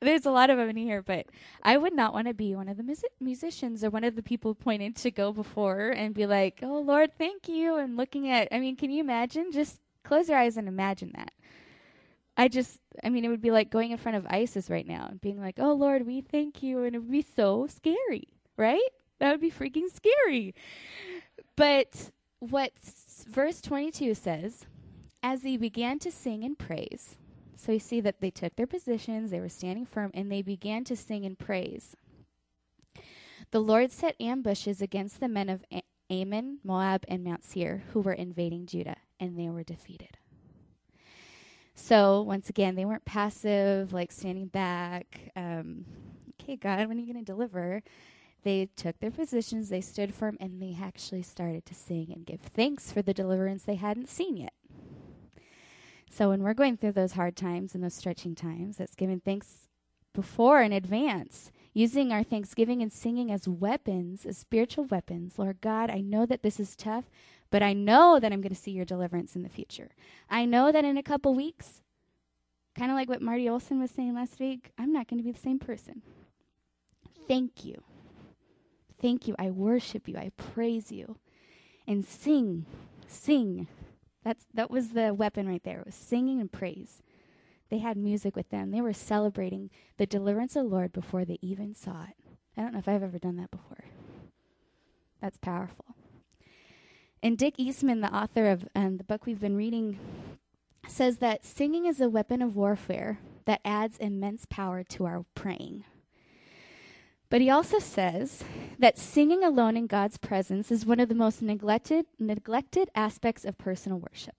there's 0.00 0.26
a 0.26 0.30
lot 0.30 0.50
of 0.50 0.58
them 0.58 0.68
in 0.70 0.76
here, 0.76 1.02
but 1.02 1.26
I 1.62 1.76
would 1.76 1.94
not 1.94 2.12
want 2.12 2.28
to 2.28 2.34
be 2.34 2.54
one 2.54 2.68
of 2.68 2.76
the 2.76 2.82
music- 2.82 3.12
musicians 3.20 3.84
or 3.84 3.90
one 3.90 4.04
of 4.04 4.16
the 4.16 4.22
people 4.22 4.54
pointed 4.54 4.96
to 4.96 5.10
go 5.10 5.32
before 5.32 5.90
and 5.90 6.14
be 6.14 6.26
like, 6.26 6.60
"Oh 6.62 6.80
Lord, 6.80 7.16
thank 7.18 7.48
you," 7.48 7.76
and 7.76 7.96
looking 7.96 8.28
at. 8.28 8.48
I 8.50 8.58
mean, 8.58 8.76
can 8.76 8.90
you 8.90 9.00
imagine? 9.00 9.52
Just 9.52 9.80
close 10.02 10.28
your 10.28 10.38
eyes 10.38 10.56
and 10.56 10.68
imagine 10.68 11.12
that. 11.14 11.32
I 12.36 12.48
just, 12.48 12.80
I 13.04 13.10
mean, 13.10 13.24
it 13.24 13.28
would 13.28 13.42
be 13.42 13.50
like 13.50 13.70
going 13.70 13.90
in 13.90 13.98
front 13.98 14.16
of 14.16 14.26
ISIS 14.26 14.70
right 14.70 14.86
now 14.86 15.06
and 15.10 15.20
being 15.20 15.40
like, 15.40 15.56
oh, 15.58 15.74
Lord, 15.74 16.06
we 16.06 16.22
thank 16.22 16.62
you. 16.62 16.84
And 16.84 16.94
it 16.94 16.98
would 17.00 17.10
be 17.10 17.26
so 17.36 17.66
scary, 17.66 18.28
right? 18.56 18.80
That 19.18 19.32
would 19.32 19.40
be 19.40 19.50
freaking 19.50 19.88
scary. 19.94 20.54
But 21.56 22.10
what 22.38 22.72
verse 23.28 23.60
22 23.60 24.14
says, 24.14 24.64
as 25.22 25.42
they 25.42 25.56
began 25.56 25.98
to 26.00 26.10
sing 26.10 26.42
and 26.42 26.58
praise, 26.58 27.16
so 27.62 27.72
we 27.72 27.78
see 27.78 28.00
that 28.00 28.20
they 28.20 28.30
took 28.30 28.56
their 28.56 28.66
positions, 28.66 29.30
they 29.30 29.38
were 29.38 29.48
standing 29.48 29.86
firm, 29.86 30.10
and 30.14 30.32
they 30.32 30.42
began 30.42 30.82
to 30.82 30.96
sing 30.96 31.24
and 31.24 31.38
praise. 31.38 31.94
The 33.52 33.60
Lord 33.60 33.92
set 33.92 34.20
ambushes 34.20 34.82
against 34.82 35.20
the 35.20 35.28
men 35.28 35.48
of 35.48 35.64
Ammon, 36.10 36.58
Moab, 36.64 37.04
and 37.06 37.22
Mount 37.22 37.44
Seir, 37.44 37.84
who 37.92 38.00
were 38.00 38.14
invading 38.14 38.66
Judah, 38.66 38.96
and 39.20 39.38
they 39.38 39.48
were 39.48 39.62
defeated. 39.62 40.18
So 41.76 42.20
once 42.22 42.50
again, 42.50 42.74
they 42.74 42.84
weren't 42.84 43.04
passive, 43.04 43.92
like 43.92 44.10
standing 44.10 44.46
back. 44.46 45.30
Um, 45.36 45.84
okay, 46.40 46.56
God, 46.56 46.88
when 46.88 46.98
are 46.98 47.00
you 47.00 47.12
going 47.12 47.24
to 47.24 47.32
deliver? 47.32 47.82
They 48.42 48.70
took 48.74 48.98
their 48.98 49.12
positions, 49.12 49.68
they 49.68 49.80
stood 49.80 50.12
firm, 50.12 50.36
and 50.40 50.60
they 50.60 50.76
actually 50.82 51.22
started 51.22 51.64
to 51.66 51.74
sing 51.76 52.10
and 52.12 52.26
give 52.26 52.40
thanks 52.40 52.90
for 52.90 53.02
the 53.02 53.14
deliverance 53.14 53.62
they 53.62 53.76
hadn't 53.76 54.08
seen 54.08 54.36
yet. 54.36 54.52
So 56.12 56.28
when 56.28 56.42
we're 56.42 56.52
going 56.52 56.76
through 56.76 56.92
those 56.92 57.12
hard 57.12 57.36
times 57.36 57.74
and 57.74 57.82
those 57.82 57.94
stretching 57.94 58.34
times, 58.34 58.76
that's 58.76 58.94
giving 58.94 59.20
thanks 59.20 59.66
before 60.12 60.60
in 60.60 60.70
advance, 60.70 61.50
using 61.72 62.12
our 62.12 62.22
thanksgiving 62.22 62.82
and 62.82 62.92
singing 62.92 63.32
as 63.32 63.48
weapons, 63.48 64.26
as 64.26 64.36
spiritual 64.36 64.84
weapons. 64.84 65.38
Lord 65.38 65.62
God, 65.62 65.88
I 65.88 66.02
know 66.02 66.26
that 66.26 66.42
this 66.42 66.60
is 66.60 66.76
tough, 66.76 67.04
but 67.50 67.62
I 67.62 67.72
know 67.72 68.20
that 68.20 68.30
I'm 68.30 68.42
going 68.42 68.54
to 68.54 68.60
see 68.60 68.72
your 68.72 68.84
deliverance 68.84 69.34
in 69.34 69.42
the 69.42 69.48
future. 69.48 69.88
I 70.28 70.44
know 70.44 70.70
that 70.70 70.84
in 70.84 70.98
a 70.98 71.02
couple 71.02 71.34
weeks, 71.34 71.80
kind 72.76 72.90
of 72.90 72.94
like 72.94 73.08
what 73.08 73.22
Marty 73.22 73.48
Olson 73.48 73.80
was 73.80 73.90
saying 73.90 74.14
last 74.14 74.38
week, 74.38 74.70
I'm 74.76 74.92
not 74.92 75.08
going 75.08 75.18
to 75.18 75.24
be 75.24 75.32
the 75.32 75.40
same 75.40 75.58
person. 75.58 76.02
Thank 77.26 77.64
you. 77.64 77.82
Thank 79.00 79.26
you. 79.26 79.34
I 79.38 79.50
worship 79.50 80.06
you. 80.06 80.18
I 80.18 80.30
praise 80.36 80.92
you. 80.92 81.16
And 81.86 82.04
sing, 82.04 82.66
sing. 83.06 83.66
That's 84.24 84.46
that 84.54 84.70
was 84.70 84.90
the 84.90 85.12
weapon 85.14 85.48
right 85.48 85.62
there. 85.64 85.80
It 85.80 85.86
was 85.86 85.94
singing 85.94 86.40
and 86.40 86.50
praise. 86.50 87.02
They 87.70 87.78
had 87.78 87.96
music 87.96 88.36
with 88.36 88.50
them. 88.50 88.70
They 88.70 88.80
were 88.82 88.92
celebrating 88.92 89.70
the 89.96 90.06
deliverance 90.06 90.56
of 90.56 90.64
the 90.64 90.68
Lord 90.68 90.92
before 90.92 91.24
they 91.24 91.38
even 91.40 91.74
saw 91.74 92.04
it. 92.04 92.16
I 92.56 92.60
don't 92.62 92.72
know 92.72 92.78
if 92.78 92.88
I've 92.88 93.02
ever 93.02 93.18
done 93.18 93.36
that 93.36 93.50
before. 93.50 93.84
That's 95.20 95.38
powerful. 95.38 95.86
And 97.22 97.38
Dick 97.38 97.54
Eastman, 97.56 98.00
the 98.00 98.14
author 98.14 98.50
of 98.50 98.68
um, 98.74 98.98
the 98.98 99.04
book 99.04 99.24
we've 99.24 99.40
been 99.40 99.56
reading, 99.56 99.98
says 100.86 101.18
that 101.18 101.46
singing 101.46 101.86
is 101.86 102.00
a 102.00 102.10
weapon 102.10 102.42
of 102.42 102.56
warfare 102.56 103.20
that 103.46 103.60
adds 103.64 103.96
immense 103.98 104.44
power 104.50 104.82
to 104.84 105.06
our 105.06 105.24
praying. 105.34 105.84
But 107.32 107.40
he 107.40 107.48
also 107.48 107.78
says 107.78 108.44
that 108.78 108.98
singing 108.98 109.42
alone 109.42 109.74
in 109.74 109.86
God's 109.86 110.18
presence 110.18 110.70
is 110.70 110.84
one 110.84 111.00
of 111.00 111.08
the 111.08 111.14
most 111.14 111.40
neglected 111.40 112.04
neglected 112.18 112.90
aspects 112.94 113.46
of 113.46 113.56
personal 113.56 113.98
worship. 113.98 114.34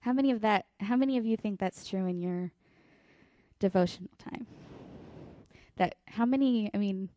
How 0.00 0.12
many 0.12 0.32
of 0.32 0.40
that 0.40 0.66
how 0.80 0.96
many 0.96 1.18
of 1.18 1.24
you 1.24 1.36
think 1.36 1.60
that's 1.60 1.86
true 1.86 2.06
in 2.06 2.18
your 2.18 2.50
devotional 3.60 4.10
time? 4.18 4.48
That 5.76 5.94
how 6.08 6.26
many 6.26 6.68
I 6.74 6.78
mean 6.78 7.10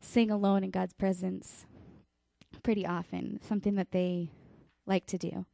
sing 0.00 0.32
alone 0.32 0.64
in 0.64 0.72
God's 0.72 0.94
presence 0.94 1.66
pretty 2.64 2.84
often, 2.84 3.38
something 3.40 3.76
that 3.76 3.92
they 3.92 4.30
like 4.84 5.06
to 5.06 5.16
do. 5.16 5.46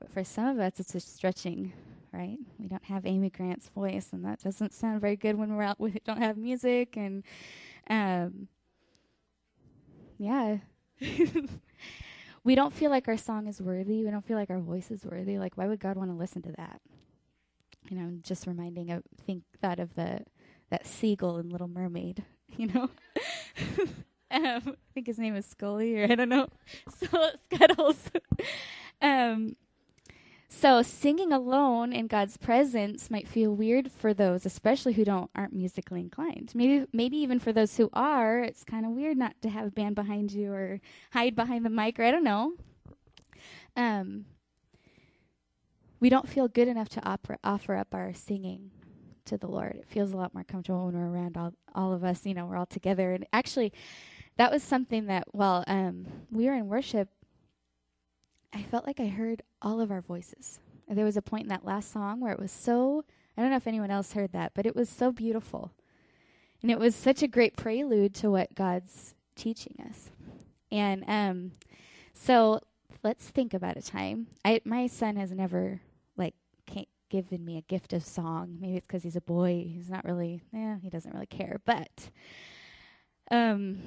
But 0.00 0.10
for 0.10 0.24
some 0.24 0.48
of 0.48 0.58
us, 0.58 0.80
it's 0.80 0.96
a 0.96 1.00
stretching, 1.00 1.72
right? 2.12 2.38
We 2.58 2.66
don't 2.66 2.86
have 2.86 3.06
Amy 3.06 3.30
Grant's 3.30 3.68
voice, 3.68 4.08
and 4.12 4.24
that 4.24 4.42
doesn't 4.42 4.74
sound 4.74 5.00
very 5.00 5.16
good 5.16 5.36
when 5.36 5.54
we're 5.54 5.62
out. 5.62 5.78
We 5.80 6.00
don't 6.04 6.20
have 6.20 6.36
music, 6.36 6.96
and 6.96 7.22
um, 7.88 8.48
yeah, 10.18 10.58
we 12.44 12.54
don't 12.54 12.72
feel 12.72 12.90
like 12.90 13.08
our 13.08 13.16
song 13.16 13.46
is 13.46 13.60
worthy. 13.60 14.04
We 14.04 14.10
don't 14.10 14.24
feel 14.24 14.36
like 14.36 14.50
our 14.50 14.60
voice 14.60 14.90
is 14.90 15.04
worthy. 15.04 15.38
Like, 15.38 15.56
why 15.56 15.66
would 15.66 15.80
God 15.80 15.96
want 15.96 16.10
to 16.10 16.16
listen 16.16 16.42
to 16.42 16.52
that? 16.52 16.80
You 17.88 17.96
know, 17.96 18.04
I'm 18.04 18.22
just 18.22 18.46
reminding 18.46 18.90
of 18.90 19.02
think 19.26 19.44
thought 19.60 19.78
of 19.78 19.94
the 19.94 20.20
that 20.70 20.86
seagull 20.86 21.38
in 21.38 21.50
Little 21.50 21.68
Mermaid. 21.68 22.24
You 22.58 22.68
know, 22.68 22.82
um, 24.30 24.62
I 24.66 24.92
think 24.94 25.08
his 25.08 25.18
name 25.18 25.34
is 25.34 25.44
Scully, 25.44 26.00
or 26.00 26.04
I 26.04 26.14
don't 26.14 26.28
know, 26.30 26.46
Scuttles. 26.88 27.98
um, 29.02 29.56
so 30.48 30.82
singing 30.82 31.32
alone 31.32 31.92
in 31.92 32.06
God's 32.06 32.36
presence 32.36 33.10
might 33.10 33.26
feel 33.26 33.54
weird 33.54 33.90
for 33.90 34.14
those, 34.14 34.46
especially 34.46 34.92
who 34.92 35.04
don't 35.04 35.30
aren't 35.34 35.52
musically 35.52 36.00
inclined. 36.00 36.52
Maybe 36.54 36.86
maybe 36.92 37.16
even 37.18 37.40
for 37.40 37.52
those 37.52 37.76
who 37.76 37.90
are, 37.92 38.40
it's 38.40 38.64
kind 38.64 38.86
of 38.86 38.92
weird 38.92 39.16
not 39.16 39.34
to 39.42 39.48
have 39.48 39.66
a 39.66 39.70
band 39.70 39.96
behind 39.96 40.32
you 40.32 40.52
or 40.52 40.80
hide 41.12 41.34
behind 41.34 41.64
the 41.64 41.70
mic 41.70 41.98
or 41.98 42.04
I 42.04 42.10
don't 42.10 42.24
know. 42.24 42.52
Um, 43.76 44.26
we 45.98 46.08
don't 46.08 46.28
feel 46.28 46.48
good 46.48 46.68
enough 46.68 46.88
to 46.90 47.04
offer 47.04 47.38
offer 47.42 47.74
up 47.74 47.88
our 47.92 48.14
singing 48.14 48.70
to 49.24 49.36
the 49.36 49.48
Lord. 49.48 49.74
It 49.74 49.88
feels 49.88 50.12
a 50.12 50.16
lot 50.16 50.32
more 50.32 50.44
comfortable 50.44 50.86
when 50.86 50.94
we're 50.94 51.08
around 51.08 51.36
all 51.36 51.54
all 51.74 51.92
of 51.92 52.04
us. 52.04 52.24
You 52.24 52.34
know, 52.34 52.46
we're 52.46 52.56
all 52.56 52.66
together. 52.66 53.12
And 53.12 53.26
actually, 53.32 53.72
that 54.36 54.52
was 54.52 54.62
something 54.62 55.06
that 55.06 55.24
while 55.32 55.64
um, 55.66 56.06
we 56.30 56.46
were 56.46 56.54
in 56.54 56.68
worship, 56.68 57.08
I 58.52 58.62
felt 58.62 58.86
like 58.86 59.00
I 59.00 59.06
heard 59.06 59.42
all 59.60 59.80
of 59.80 59.90
our 59.90 60.00
voices. 60.00 60.60
There 60.88 61.04
was 61.04 61.16
a 61.16 61.22
point 61.22 61.44
in 61.44 61.48
that 61.48 61.64
last 61.64 61.92
song 61.92 62.20
where 62.20 62.32
it 62.32 62.38
was 62.38 62.52
so, 62.52 63.04
I 63.36 63.42
don't 63.42 63.50
know 63.50 63.56
if 63.56 63.66
anyone 63.66 63.90
else 63.90 64.12
heard 64.12 64.32
that, 64.32 64.52
but 64.54 64.66
it 64.66 64.76
was 64.76 64.88
so 64.88 65.10
beautiful. 65.12 65.72
And 66.62 66.70
it 66.70 66.78
was 66.78 66.94
such 66.94 67.22
a 67.22 67.28
great 67.28 67.56
prelude 67.56 68.14
to 68.16 68.30
what 68.30 68.54
God's 68.54 69.14
teaching 69.34 69.76
us. 69.88 70.10
And 70.70 71.04
um, 71.06 71.52
so 72.14 72.60
let's 73.02 73.28
think 73.28 73.52
about 73.52 73.76
a 73.76 73.82
time. 73.82 74.28
I, 74.44 74.60
my 74.64 74.86
son 74.86 75.16
has 75.16 75.32
never 75.32 75.80
like 76.16 76.34
can't 76.66 76.88
given 77.08 77.44
me 77.44 77.56
a 77.56 77.62
gift 77.62 77.92
of 77.92 78.04
song. 78.04 78.56
Maybe 78.60 78.76
it's 78.76 78.86
because 78.86 79.02
he's 79.02 79.16
a 79.16 79.20
boy. 79.20 79.66
He's 79.68 79.90
not 79.90 80.04
really, 80.04 80.42
yeah, 80.52 80.76
he 80.82 80.90
doesn't 80.90 81.12
really 81.12 81.26
care. 81.26 81.60
But 81.64 82.10
um, 83.30 83.78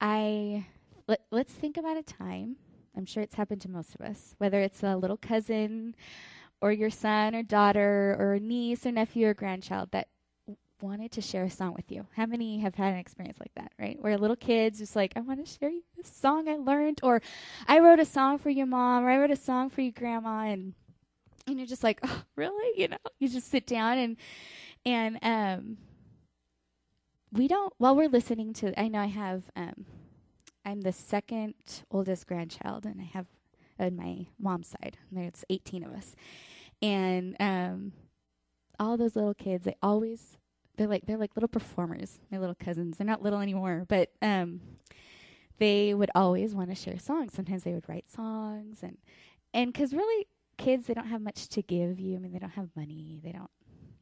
I 0.00 0.66
let, 1.06 1.20
let's 1.30 1.52
think 1.52 1.76
about 1.76 1.96
a 1.96 2.02
time 2.02 2.56
I'm 2.96 3.06
sure 3.06 3.22
it's 3.22 3.34
happened 3.34 3.60
to 3.62 3.70
most 3.70 3.94
of 3.94 4.00
us, 4.00 4.34
whether 4.38 4.60
it's 4.60 4.82
a 4.82 4.96
little 4.96 5.16
cousin 5.16 5.94
or 6.60 6.72
your 6.72 6.90
son 6.90 7.34
or 7.34 7.42
daughter 7.42 8.16
or 8.18 8.34
a 8.34 8.40
niece 8.40 8.86
or 8.86 8.92
nephew 8.92 9.28
or 9.28 9.34
grandchild 9.34 9.90
that 9.92 10.08
wanted 10.80 11.10
to 11.12 11.20
share 11.20 11.44
a 11.44 11.50
song 11.50 11.72
with 11.74 11.90
you. 11.90 12.06
How 12.14 12.26
many 12.26 12.58
have 12.58 12.74
had 12.74 12.92
an 12.92 12.98
experience 12.98 13.38
like 13.40 13.54
that, 13.54 13.72
right? 13.78 13.96
Where 14.00 14.18
little 14.18 14.36
kids 14.36 14.78
just 14.78 14.94
like, 14.94 15.12
I 15.16 15.20
want 15.20 15.44
to 15.44 15.50
share 15.50 15.70
you 15.70 15.82
this 15.96 16.08
song 16.08 16.48
I 16.48 16.56
learned, 16.56 17.00
or 17.02 17.22
I 17.66 17.78
wrote 17.78 18.00
a 18.00 18.04
song 18.04 18.38
for 18.38 18.50
your 18.50 18.66
mom, 18.66 19.04
or 19.04 19.10
I 19.10 19.18
wrote 19.18 19.30
a 19.30 19.36
song 19.36 19.70
for 19.70 19.80
your 19.80 19.92
grandma, 19.92 20.46
and 20.46 20.74
and 21.46 21.58
you're 21.58 21.66
just 21.66 21.84
like, 21.84 22.00
oh, 22.02 22.22
really? 22.36 22.80
You 22.80 22.88
know, 22.88 22.98
you 23.18 23.28
just 23.28 23.50
sit 23.50 23.66
down 23.66 23.98
and 23.98 24.16
and 24.84 25.18
um, 25.22 25.78
we 27.32 27.48
don't. 27.48 27.72
While 27.78 27.96
we're 27.96 28.08
listening 28.08 28.52
to, 28.54 28.78
I 28.78 28.88
know 28.88 29.00
I 29.00 29.06
have 29.06 29.44
um, 29.56 29.86
I'm 30.64 30.80
the 30.80 30.92
second 30.92 31.54
oldest 31.90 32.26
grandchild, 32.26 32.84
and 32.86 33.00
I 33.00 33.04
have 33.04 33.26
on 33.78 33.96
my 33.96 34.26
mom's 34.38 34.68
side. 34.68 34.98
There's 35.10 35.44
18 35.50 35.84
of 35.84 35.92
us, 35.92 36.14
and 36.80 37.36
um, 37.40 37.92
all 38.78 38.96
those 38.96 39.16
little 39.16 39.34
kids. 39.34 39.64
They 39.64 39.76
always 39.82 40.36
they're 40.76 40.88
like 40.88 41.06
they're 41.06 41.18
like 41.18 41.36
little 41.36 41.48
performers. 41.48 42.20
My 42.30 42.38
little 42.38 42.54
cousins. 42.54 42.98
They're 42.98 43.06
not 43.06 43.22
little 43.22 43.40
anymore, 43.40 43.84
but 43.88 44.10
um, 44.22 44.60
they 45.58 45.94
would 45.94 46.10
always 46.14 46.54
want 46.54 46.70
to 46.70 46.74
share 46.74 46.98
songs. 46.98 47.34
Sometimes 47.34 47.64
they 47.64 47.72
would 47.72 47.88
write 47.88 48.10
songs, 48.10 48.78
and 48.82 48.98
and 49.52 49.72
because 49.72 49.92
really 49.92 50.26
kids 50.56 50.86
they 50.86 50.94
don't 50.94 51.08
have 51.08 51.20
much 51.20 51.48
to 51.48 51.62
give 51.62 51.98
you. 52.00 52.16
I 52.16 52.18
mean 52.18 52.32
they 52.32 52.38
don't 52.38 52.50
have 52.50 52.68
money. 52.76 53.20
They 53.22 53.32
don't 53.32 53.50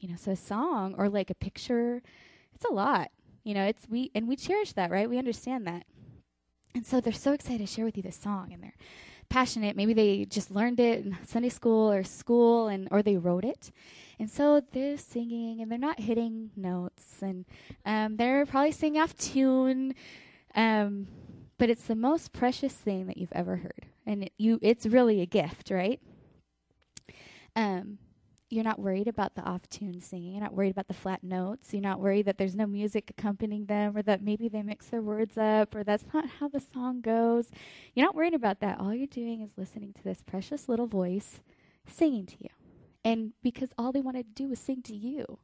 you 0.01 0.09
know. 0.09 0.17
So 0.17 0.33
a 0.33 0.37
song 0.37 0.95
or 0.97 1.09
like 1.09 1.31
a 1.31 1.35
picture, 1.35 2.03
it's 2.55 2.65
a 2.65 2.73
lot. 2.73 3.11
You 3.45 3.55
know, 3.55 3.65
it's 3.65 3.89
we 3.89 4.11
and 4.15 4.29
we 4.29 4.37
cherish 4.37 4.73
that, 4.75 4.91
right? 4.91 5.09
We 5.09 5.19
understand 5.19 5.67
that. 5.67 5.85
And 6.75 6.87
so 6.87 7.01
they're 7.01 7.13
so 7.13 7.33
excited 7.33 7.67
to 7.67 7.73
share 7.73 7.85
with 7.85 7.97
you 7.97 8.03
this 8.03 8.17
song 8.17 8.51
and 8.53 8.63
they're 8.63 8.75
passionate. 9.29 9.77
Maybe 9.77 9.95
they 9.95 10.25
just 10.25 10.51
learned 10.51 10.81
it 10.81 11.05
in 11.05 11.17
Sunday 11.27 11.49
school 11.49 11.91
or 11.91 12.03
school 12.05 12.69
and 12.69 12.89
or 12.91 13.03
they 13.03 13.17
wrote 13.17 13.45
it. 13.45 13.71
And 14.19 14.31
so 14.31 14.63
they're 14.73 14.97
singing 14.97 15.61
and 15.61 15.71
they're 15.71 15.79
not 15.79 16.01
hitting 16.01 16.51
notes 16.57 17.23
and 17.23 17.45
um, 17.85 18.17
they're 18.17 18.47
probably 18.47 18.73
singing 18.73 19.01
off 19.01 19.17
tune. 19.17 19.95
Um, 20.55 21.09
but 21.59 21.71
it's 21.71 21.85
the 21.85 21.95
most 21.95 22.33
precious 22.33 22.73
thing 22.73 23.07
that 23.07 23.17
you've 23.17 23.33
ever 23.33 23.57
heard. 23.57 23.87
And 24.07 24.25
it, 24.25 24.33
you 24.37 24.59
it's 24.63 24.87
really 24.87 25.21
a 25.21 25.27
gift, 25.27 25.71
right? 25.71 26.01
Um, 27.55 27.99
you're 28.53 28.63
not 28.63 28.79
worried 28.79 29.09
about 29.09 29.35
the 29.35 29.43
off 29.43 29.67
tune 29.71 30.03
singing. 30.03 30.33
You're 30.33 30.43
not 30.43 30.53
worried 30.53 30.73
about 30.73 30.87
the 30.87 30.95
flat 30.95 31.25
notes. 31.25 31.73
You're 31.73 31.81
not 31.81 32.01
worried 32.01 32.27
that 32.27 32.37
there's 32.37 32.55
no 32.55 32.67
music 32.67 33.09
accompanying 33.09 33.65
them 33.65 33.97
or 33.97 34.03
that 34.03 34.23
maybe 34.23 34.47
they 34.47 34.63
mix 34.63 34.89
their 34.89 35.01
words 35.01 35.39
up 35.39 35.75
or 35.75 35.83
that's 35.83 36.05
not 36.13 36.27
how 36.39 36.49
the 36.49 36.61
song 36.61 37.01
goes. 37.01 37.51
You're 37.95 38.05
not 38.05 38.15
worried 38.15 38.35
about 38.35 38.61
that. 38.61 38.79
All 38.79 38.93
you're 38.93 39.07
doing 39.07 39.41
is 39.41 39.53
listening 39.57 39.95
to 39.95 40.05
this 40.05 40.21
precious 40.21 40.69
little 40.69 40.87
voice 40.87 41.41
singing 41.89 42.27
to 42.27 42.37
you. 42.41 42.51
And 43.03 43.33
because 43.43 43.71
all 43.79 43.91
they 43.91 44.03
wanted 44.03 44.37
to 44.37 44.43
do 44.43 44.51
was 44.51 44.61
sing 44.61 44.83
to 44.83 44.95
you. 44.95 45.39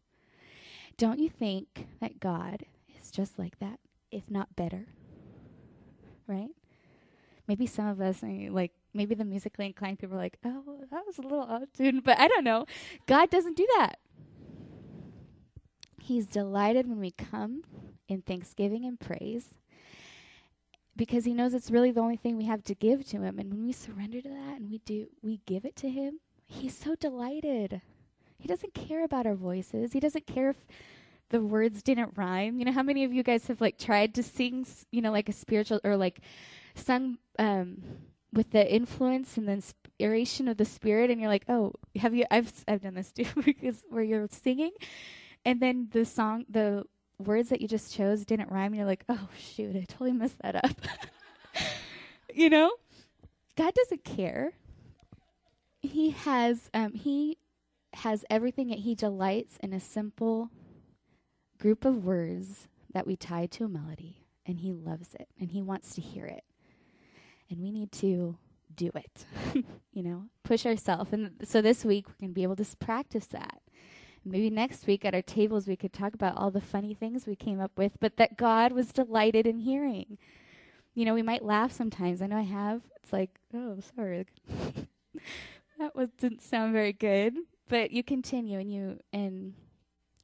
Don't 0.98 1.18
you 1.18 1.30
think 1.30 1.86
that 2.00 2.20
God 2.20 2.64
is 3.00 3.10
just 3.10 3.38
like 3.38 3.58
that, 3.58 3.80
if 4.12 4.30
not 4.30 4.54
better? 4.54 4.86
Right? 6.26 6.50
Maybe 7.46 7.66
some 7.66 7.86
of 7.86 8.02
us 8.02 8.22
like 8.22 8.72
maybe 8.94 9.14
the 9.14 9.24
musically 9.24 9.66
inclined 9.66 9.98
people 9.98 10.16
are 10.16 10.20
like, 10.20 10.38
oh, 10.44 10.80
that 10.90 11.06
was 11.06 11.18
a 11.18 11.22
little 11.22 11.40
odd 11.40 11.68
tune, 11.76 12.00
but 12.04 12.18
I 12.18 12.28
don't 12.28 12.44
know. 12.44 12.66
God 13.06 13.30
doesn't 13.30 13.56
do 13.56 13.66
that. 13.76 13.98
He's 16.00 16.26
delighted 16.26 16.88
when 16.88 17.00
we 17.00 17.10
come 17.10 17.62
in 18.08 18.22
thanksgiving 18.22 18.84
and 18.84 18.98
praise 18.98 19.58
because 20.96 21.24
he 21.24 21.32
knows 21.32 21.54
it's 21.54 21.70
really 21.70 21.92
the 21.92 22.00
only 22.00 22.16
thing 22.16 22.36
we 22.36 22.46
have 22.46 22.64
to 22.64 22.74
give 22.74 23.06
to 23.08 23.22
him. 23.22 23.38
And 23.38 23.50
when 23.50 23.64
we 23.64 23.72
surrender 23.72 24.20
to 24.20 24.28
that 24.28 24.56
and 24.58 24.70
we 24.70 24.78
do, 24.78 25.06
we 25.22 25.40
give 25.46 25.64
it 25.64 25.76
to 25.76 25.88
him, 25.88 26.20
he's 26.44 26.76
so 26.76 26.94
delighted. 26.96 27.80
He 28.38 28.48
doesn't 28.48 28.74
care 28.74 29.04
about 29.04 29.26
our 29.26 29.34
voices. 29.34 29.92
He 29.92 30.00
doesn't 30.00 30.26
care 30.26 30.50
if 30.50 30.56
the 31.30 31.40
words 31.40 31.82
didn't 31.82 32.16
rhyme. 32.16 32.58
You 32.58 32.64
know, 32.64 32.72
how 32.72 32.82
many 32.82 33.04
of 33.04 33.12
you 33.12 33.22
guys 33.22 33.46
have 33.46 33.60
like 33.60 33.78
tried 33.78 34.14
to 34.14 34.22
sing, 34.22 34.66
you 34.90 35.00
know, 35.00 35.12
like 35.12 35.28
a 35.28 35.32
spiritual 35.32 35.80
or 35.84 35.96
like 35.96 36.20
sung 36.74 37.18
um, 37.38 37.82
with 38.32 38.50
the 38.50 38.72
influence 38.72 39.36
and 39.36 39.48
the 39.48 39.52
inspiration 39.52 40.48
of 40.48 40.56
the 40.56 40.64
spirit 40.64 41.10
and 41.10 41.20
you're 41.20 41.30
like 41.30 41.44
oh 41.48 41.72
have 41.96 42.14
you 42.14 42.24
i've 42.30 42.52
i've 42.68 42.82
done 42.82 42.94
this 42.94 43.12
too 43.12 43.26
because 43.44 43.82
where 43.88 44.02
you're 44.02 44.28
singing. 44.30 44.72
And 45.44 45.60
then 45.60 45.88
the 45.92 46.04
song 46.04 46.44
the 46.48 46.84
words 47.18 47.48
that 47.48 47.60
you 47.60 47.68
just 47.68 47.94
chose 47.94 48.24
didn't 48.24 48.50
rhyme 48.50 48.66
and 48.66 48.76
you're 48.76 48.86
like 48.86 49.04
oh 49.08 49.28
shoot 49.38 49.74
i 49.76 49.84
totally 49.88 50.12
messed 50.12 50.38
that 50.42 50.56
up. 50.56 50.80
You 52.38 52.50
know? 52.50 52.70
God 53.56 53.74
doesn't 53.74 54.04
care. 54.04 54.52
He 55.80 56.10
has 56.10 56.70
um 56.72 56.92
he 56.94 57.38
has 57.94 58.24
everything 58.30 58.68
that 58.68 58.80
he 58.80 58.94
delights 58.94 59.56
in 59.60 59.72
a 59.72 59.80
simple 59.80 60.50
group 61.58 61.84
of 61.84 62.04
words 62.04 62.68
that 62.92 63.06
we 63.06 63.16
tie 63.16 63.46
to 63.46 63.64
a 63.64 63.68
melody 63.68 64.26
and 64.46 64.60
he 64.60 64.72
loves 64.72 65.14
it 65.14 65.28
and 65.40 65.50
he 65.50 65.60
wants 65.60 65.94
to 65.96 66.00
hear 66.00 66.26
it 66.26 66.44
and 67.50 67.60
we 67.60 67.70
need 67.70 67.92
to 67.92 68.36
do 68.74 68.90
it, 68.94 69.24
you 69.92 70.02
know, 70.02 70.24
push 70.44 70.64
ourselves. 70.66 71.12
And 71.12 71.32
so 71.44 71.60
this 71.60 71.84
week 71.84 72.06
we're 72.08 72.14
going 72.20 72.30
to 72.30 72.34
be 72.34 72.42
able 72.42 72.56
to 72.56 72.76
practice 72.78 73.26
that. 73.28 73.60
Maybe 74.24 74.50
next 74.50 74.86
week 74.86 75.04
at 75.04 75.14
our 75.14 75.22
tables 75.22 75.66
we 75.66 75.76
could 75.76 75.92
talk 75.92 76.14
about 76.14 76.36
all 76.36 76.50
the 76.50 76.60
funny 76.60 76.94
things 76.94 77.26
we 77.26 77.36
came 77.36 77.60
up 77.60 77.72
with, 77.76 77.92
but 78.00 78.16
that 78.16 78.36
God 78.36 78.72
was 78.72 78.92
delighted 78.92 79.46
in 79.46 79.58
hearing. 79.58 80.18
You 80.94 81.04
know, 81.04 81.14
we 81.14 81.22
might 81.22 81.44
laugh 81.44 81.72
sometimes. 81.72 82.20
I 82.20 82.26
know 82.26 82.38
I 82.38 82.42
have. 82.42 82.82
It's 83.02 83.12
like, 83.12 83.30
oh, 83.54 83.78
sorry. 83.96 84.26
that 85.78 85.94
was 85.94 86.10
didn't 86.18 86.42
sound 86.42 86.72
very 86.72 86.92
good. 86.92 87.34
But 87.68 87.90
you 87.90 88.02
continue 88.02 88.58
and 88.58 88.72
you 88.72 88.98
and 89.12 89.54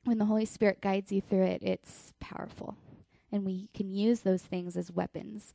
when 0.05 0.19
the 0.19 0.25
Holy 0.25 0.45
Spirit 0.45 0.81
guides 0.81 1.13
you 1.13 1.21
through 1.21 1.45
it, 1.45 1.63
it's 1.63 2.13
powerful. 2.21 2.77
And 3.33 3.45
we 3.45 3.69
can 3.75 3.91
use 3.91 4.21
those 4.21 4.43
things 4.43 4.77
as 4.77 4.91
weapons 4.91 5.55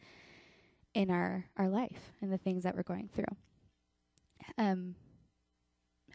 in 0.94 1.12
our 1.12 1.46
our 1.58 1.70
life 1.70 2.12
and 2.22 2.32
the 2.32 2.38
things 2.38 2.64
that 2.64 2.76
we're 2.76 2.84
going 2.84 3.10
through. 3.14 3.36
Um, 4.58 4.96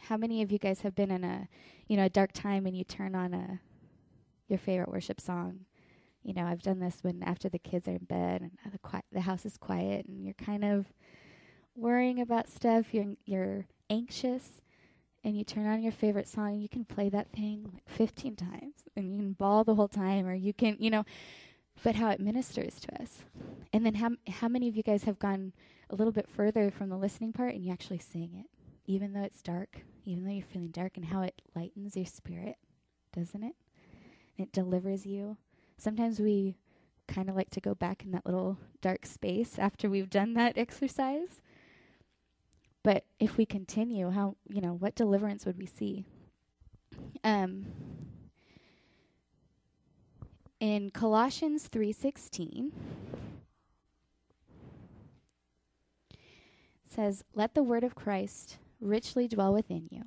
how 0.02 0.16
many 0.16 0.42
of 0.42 0.52
you 0.52 0.58
guys 0.58 0.82
have 0.82 0.94
been 0.94 1.10
in 1.10 1.24
a 1.24 1.48
you 1.88 1.96
know 1.96 2.04
a 2.04 2.10
dark 2.10 2.32
time 2.32 2.66
and 2.66 2.76
you 2.76 2.84
turn 2.84 3.14
on 3.14 3.34
a 3.34 3.60
your 4.48 4.58
favorite 4.58 4.90
worship 4.90 5.20
song? 5.20 5.60
You 6.22 6.32
know, 6.32 6.46
I've 6.46 6.62
done 6.62 6.80
this 6.80 6.98
when 7.02 7.22
after 7.22 7.48
the 7.48 7.58
kids 7.58 7.86
are 7.86 7.92
in 7.92 8.04
bed 8.04 8.40
and 8.40 8.52
the 8.72 9.02
the 9.12 9.20
house 9.22 9.44
is 9.44 9.58
quiet 9.58 10.06
and 10.06 10.24
you're 10.24 10.34
kind 10.34 10.64
of 10.64 10.86
worrying 11.74 12.20
about 12.20 12.48
stuff. 12.48 12.92
You're 12.92 13.14
you're 13.24 13.66
anxious 13.90 14.60
and 15.24 15.36
you 15.38 15.44
turn 15.44 15.66
on 15.66 15.82
your 15.82 15.92
favorite 15.92 16.28
song, 16.28 16.52
and 16.52 16.62
you 16.62 16.68
can 16.68 16.84
play 16.84 17.08
that 17.08 17.32
thing 17.32 17.70
like 17.72 17.88
15 17.88 18.36
times 18.36 18.74
and 18.94 19.10
you 19.10 19.16
can 19.16 19.32
bawl 19.32 19.64
the 19.64 19.74
whole 19.74 19.88
time 19.88 20.26
or 20.26 20.34
you 20.34 20.52
can, 20.52 20.76
you 20.78 20.90
know, 20.90 21.04
but 21.82 21.96
how 21.96 22.10
it 22.10 22.20
ministers 22.20 22.80
to 22.80 23.02
us. 23.02 23.24
And 23.72 23.84
then 23.84 23.94
how 23.94 24.10
how 24.28 24.48
many 24.48 24.68
of 24.68 24.76
you 24.76 24.82
guys 24.82 25.04
have 25.04 25.18
gone 25.18 25.52
a 25.90 25.94
little 25.94 26.12
bit 26.12 26.28
further 26.28 26.70
from 26.70 26.88
the 26.88 26.96
listening 26.96 27.32
part 27.32 27.54
and 27.54 27.64
you 27.64 27.72
actually 27.72 27.98
sing 27.98 28.30
it, 28.34 28.46
even 28.86 29.12
though 29.12 29.22
it's 29.22 29.42
dark, 29.42 29.82
even 30.04 30.24
though 30.24 30.32
you're 30.32 30.46
feeling 30.46 30.68
dark, 30.68 30.96
and 30.96 31.06
how 31.06 31.22
it 31.22 31.42
lightens 31.54 31.96
your 31.96 32.06
spirit, 32.06 32.56
doesn't 33.14 33.42
it? 33.42 33.54
And 34.38 34.46
it 34.46 34.52
delivers 34.52 35.06
you. 35.06 35.36
Sometimes 35.76 36.20
we 36.20 36.56
kind 37.06 37.28
of 37.28 37.36
like 37.36 37.50
to 37.50 37.60
go 37.60 37.74
back 37.74 38.04
in 38.04 38.12
that 38.12 38.24
little 38.24 38.58
dark 38.80 39.04
space 39.04 39.58
after 39.58 39.90
we've 39.90 40.10
done 40.10 40.34
that 40.34 40.56
exercise. 40.56 41.42
But 42.82 43.04
if 43.18 43.36
we 43.36 43.46
continue, 43.46 44.10
how 44.10 44.36
you 44.48 44.60
know 44.60 44.74
what 44.74 44.94
deliverance 44.94 45.46
would 45.46 45.58
we 45.58 45.66
see? 45.66 46.04
Um, 47.22 47.66
in 50.60 50.90
Colossians 50.90 51.68
3:16 51.68 52.72
says, 56.86 57.24
"Let 57.34 57.54
the 57.54 57.62
word 57.62 57.84
of 57.84 57.94
Christ 57.94 58.58
richly 58.80 59.26
dwell 59.26 59.52
within 59.52 59.88
you, 59.90 60.04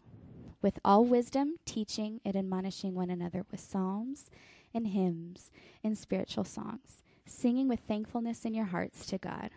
with 0.62 0.80
all 0.86 1.04
wisdom, 1.04 1.58
teaching 1.66 2.22
and 2.24 2.36
admonishing 2.36 2.96
one 2.96 3.10
another 3.10 3.46
with 3.52 3.60
psalms 3.60 4.30
and 4.74 4.88
hymns 4.88 5.52
and 5.84 5.98
spiritual 5.98 6.44
songs, 6.44 7.02
singing 7.26 7.68
with 7.68 7.82
thankfulness 7.82 8.46
in 8.46 8.54
your 8.54 8.66
hearts 8.66 9.06
to 9.08 9.18
God." 9.18 9.52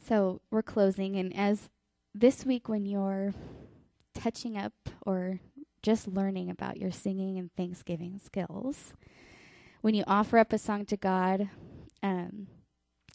So, 0.00 0.40
we're 0.50 0.62
closing 0.62 1.16
and 1.16 1.34
as 1.36 1.68
this 2.14 2.44
week 2.44 2.68
when 2.68 2.86
you're 2.86 3.34
touching 4.14 4.56
up 4.56 4.72
or 5.06 5.40
just 5.88 6.06
learning 6.06 6.50
about 6.50 6.76
your 6.76 6.90
singing 6.90 7.38
and 7.38 7.50
thanksgiving 7.56 8.20
skills. 8.22 8.92
When 9.80 9.94
you 9.94 10.04
offer 10.06 10.36
up 10.36 10.52
a 10.52 10.58
song 10.58 10.84
to 10.84 10.98
God, 10.98 11.48
um, 12.02 12.46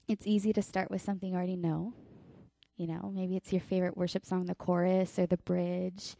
it's 0.07 0.25
easy 0.25 0.53
to 0.53 0.63
start 0.63 0.89
with 0.89 1.03
something 1.03 1.29
you 1.29 1.35
already 1.35 1.55
know. 1.55 1.93
You 2.75 2.87
know, 2.87 3.11
maybe 3.13 3.35
it's 3.35 3.53
your 3.53 3.61
favorite 3.61 3.95
worship 3.95 4.25
song, 4.25 4.47
the 4.47 4.55
chorus 4.55 5.19
or 5.19 5.27
the 5.27 5.37
bridge. 5.37 6.15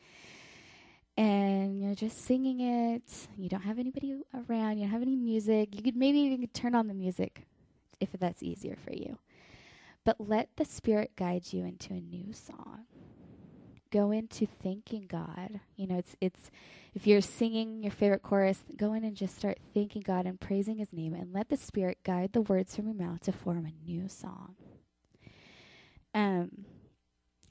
And 1.18 1.82
you're 1.82 1.96
just 1.96 2.24
singing 2.24 2.60
it. 2.60 3.28
You 3.36 3.50
don't 3.50 3.64
have 3.64 3.80
anybody 3.80 4.22
around. 4.36 4.78
You 4.78 4.84
don't 4.84 4.92
have 4.92 5.02
any 5.02 5.16
music. 5.16 5.76
You 5.76 5.82
could 5.82 5.96
maybe 5.96 6.20
even 6.20 6.46
turn 6.50 6.76
on 6.76 6.88
the 6.88 6.94
music 6.94 7.48
if 8.00 8.12
that's 8.12 8.44
easier 8.44 8.76
for 8.76 8.94
you. 8.94 9.18
But 10.06 10.18
let 10.20 10.50
the 10.58 10.66
Spirit 10.66 11.16
guide 11.16 11.52
you 11.52 11.66
into 11.66 11.94
a 11.94 12.00
new 12.00 12.32
song 12.32 12.86
go 13.94 14.10
into 14.10 14.48
thanking 14.48 15.06
God. 15.08 15.60
You 15.76 15.86
know, 15.86 15.98
it's 16.00 16.16
it's 16.20 16.50
if 16.96 17.06
you're 17.06 17.22
singing 17.22 17.84
your 17.84 17.92
favorite 17.92 18.24
chorus, 18.24 18.64
go 18.76 18.94
in 18.94 19.04
and 19.04 19.16
just 19.16 19.38
start 19.38 19.60
thanking 19.74 20.02
God 20.02 20.26
and 20.26 20.40
praising 20.40 20.78
his 20.78 20.92
name 20.92 21.14
and 21.14 21.32
let 21.32 21.50
the 21.50 21.58
spirit 21.58 22.00
guide 22.04 22.34
the 22.34 22.42
words 22.42 22.76
from 22.76 22.88
your 22.88 22.96
mouth 22.96 23.22
to 23.22 23.32
form 23.32 23.68
a 23.68 23.90
new 23.90 24.08
song. 24.08 24.56
Um 26.14 26.66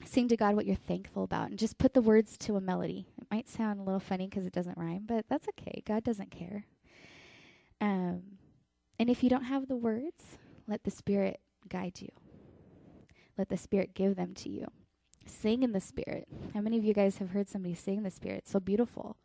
sing 0.05 0.27
to 0.27 0.35
God 0.35 0.55
what 0.55 0.65
you're 0.65 0.75
thankful 0.75 1.23
about 1.23 1.49
and 1.49 1.57
just 1.57 1.77
put 1.77 1.93
the 1.93 2.01
words 2.01 2.37
to 2.37 2.57
a 2.57 2.61
melody. 2.61 3.07
It 3.17 3.27
might 3.31 3.47
sound 3.47 3.79
a 3.79 3.83
little 3.83 4.01
funny 4.01 4.27
because 4.27 4.45
it 4.45 4.51
doesn't 4.51 4.77
rhyme, 4.77 5.05
but 5.07 5.25
that's 5.29 5.47
okay. 5.49 5.81
God 5.85 6.03
doesn't 6.03 6.29
care. 6.29 6.65
Um 7.79 8.21
and 8.99 9.09
if 9.09 9.23
you 9.23 9.29
don't 9.29 9.45
have 9.45 9.69
the 9.69 9.77
words, 9.77 10.37
let 10.67 10.83
the 10.83 10.91
spirit 10.91 11.39
guide 11.69 12.01
you. 12.01 12.09
Let 13.37 13.47
the 13.47 13.57
spirit 13.57 13.95
give 13.95 14.17
them 14.17 14.33
to 14.35 14.49
you. 14.49 14.67
Sing 15.25 15.63
in 15.63 15.71
the 15.71 15.79
Spirit. 15.79 16.27
How 16.53 16.61
many 16.61 16.77
of 16.77 16.83
you 16.83 16.93
guys 16.93 17.17
have 17.17 17.31
heard 17.31 17.49
somebody 17.49 17.75
sing 17.75 17.97
in 17.97 18.03
the 18.03 18.11
Spirit? 18.11 18.47
so 18.47 18.59
beautiful. 18.59 19.17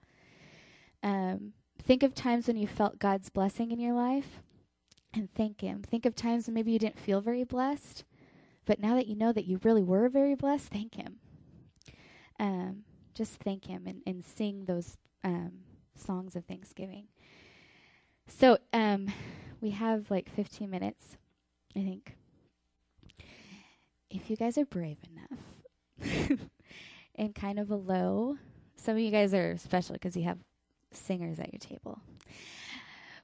Um, 1.02 1.52
think 1.82 2.02
of 2.02 2.14
times 2.14 2.46
when 2.46 2.56
you 2.56 2.66
felt 2.66 2.98
God's 2.98 3.30
blessing 3.30 3.70
in 3.70 3.80
your 3.80 3.94
life 3.94 4.40
and 5.14 5.32
thank 5.34 5.60
Him. 5.60 5.82
Think 5.82 6.04
of 6.06 6.14
times 6.14 6.46
when 6.46 6.54
maybe 6.54 6.72
you 6.72 6.78
didn't 6.78 6.98
feel 6.98 7.20
very 7.20 7.44
blessed, 7.44 8.04
but 8.64 8.80
now 8.80 8.94
that 8.94 9.06
you 9.06 9.16
know 9.16 9.32
that 9.32 9.46
you 9.46 9.60
really 9.62 9.82
were 9.82 10.08
very 10.08 10.34
blessed, 10.34 10.68
thank 10.68 10.94
Him. 10.94 11.16
Um, 12.38 12.84
just 13.14 13.34
thank 13.34 13.66
Him 13.66 13.86
and, 13.86 14.02
and 14.06 14.24
sing 14.24 14.64
those 14.64 14.96
um, 15.24 15.52
songs 15.94 16.36
of 16.36 16.44
thanksgiving. 16.44 17.06
So 18.28 18.58
um, 18.72 19.08
we 19.60 19.70
have 19.70 20.10
like 20.10 20.28
15 20.28 20.68
minutes, 20.68 21.16
I 21.74 21.80
think. 21.80 22.14
If 24.10 24.30
you 24.30 24.36
guys 24.36 24.56
are 24.56 24.64
brave 24.64 24.98
enough, 25.10 25.38
and 27.14 27.34
kind 27.34 27.58
of 27.58 27.70
a 27.70 27.76
low. 27.76 28.36
Some 28.76 28.96
of 28.96 29.00
you 29.00 29.10
guys 29.10 29.34
are 29.34 29.56
special 29.56 29.94
because 29.94 30.16
you 30.16 30.24
have 30.24 30.38
singers 30.92 31.38
at 31.38 31.52
your 31.52 31.60
table. 31.60 32.00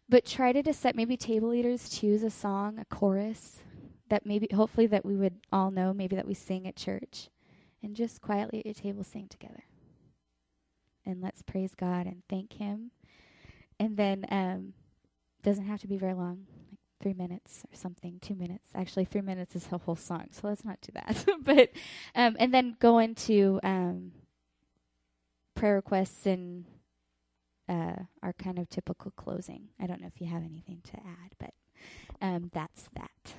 But 0.09 0.27
try 0.27 0.53
to 0.53 0.63
decide, 0.63 0.97
maybe 0.97 1.17
table 1.17 1.49
leaders 1.49 1.89
choose 1.89 2.23
a 2.23 2.31
song, 2.31 2.79
a 2.79 2.85
chorus 2.85 3.61
that 4.11 4.27
maybe, 4.27 4.49
hopefully, 4.55 4.87
that 4.89 5.05
we 5.05 5.17
would 5.17 5.41
all 5.51 5.71
know, 5.71 5.95
maybe 5.95 6.15
that 6.17 6.27
we 6.27 6.35
sing 6.35 6.67
at 6.67 6.77
church, 6.77 7.31
and 7.83 7.97
just 7.97 8.21
quietly 8.21 8.59
at 8.59 8.67
your 8.67 8.75
table 8.75 9.03
sing 9.03 9.29
together. 9.29 9.65
And 11.07 11.23
let's 11.23 11.43
praise 11.43 11.75
God 11.75 12.07
and 12.07 12.23
thank 12.29 12.55
Him. 12.55 12.91
And 13.81 13.97
then, 13.97 14.27
um, 14.31 14.75
doesn't 15.43 15.67
have 15.67 15.81
to 15.81 15.87
be 15.87 15.99
very 15.99 16.15
long 16.15 16.47
three 17.05 17.12
minutes 17.12 17.64
or 17.71 17.77
something, 17.77 18.19
two 18.23 18.35
minutes. 18.35 18.71
Actually, 18.75 19.05
three 19.05 19.21
minutes 19.21 19.55
is 19.55 19.69
a 19.71 19.77
whole 19.77 19.95
song, 19.95 20.27
so 20.31 20.49
let's 20.49 20.64
not 20.64 20.81
do 20.81 20.90
that. 20.95 21.27
but 21.43 21.71
um, 22.14 22.35
and 22.40 22.53
then 22.53 22.75
go 22.81 22.99
into 22.99 23.61
um, 23.62 24.11
prayer 25.55 25.75
requests 25.75 26.25
and 26.25 26.64
uh, 27.69 27.97
our 28.23 28.33
kind 28.33 28.59
of 28.59 28.71
typical 28.71 29.11
closing. 29.11 29.69
I 29.79 29.87
don't 29.87 30.01
know 30.01 30.07
if 30.07 30.19
you 30.19 30.29
have 30.29 30.45
anything 30.45 30.81
to 30.85 30.97
add, 30.97 31.33
but 31.38 31.53
um, 32.23 32.51
that's 32.55 32.88
that. 32.95 33.35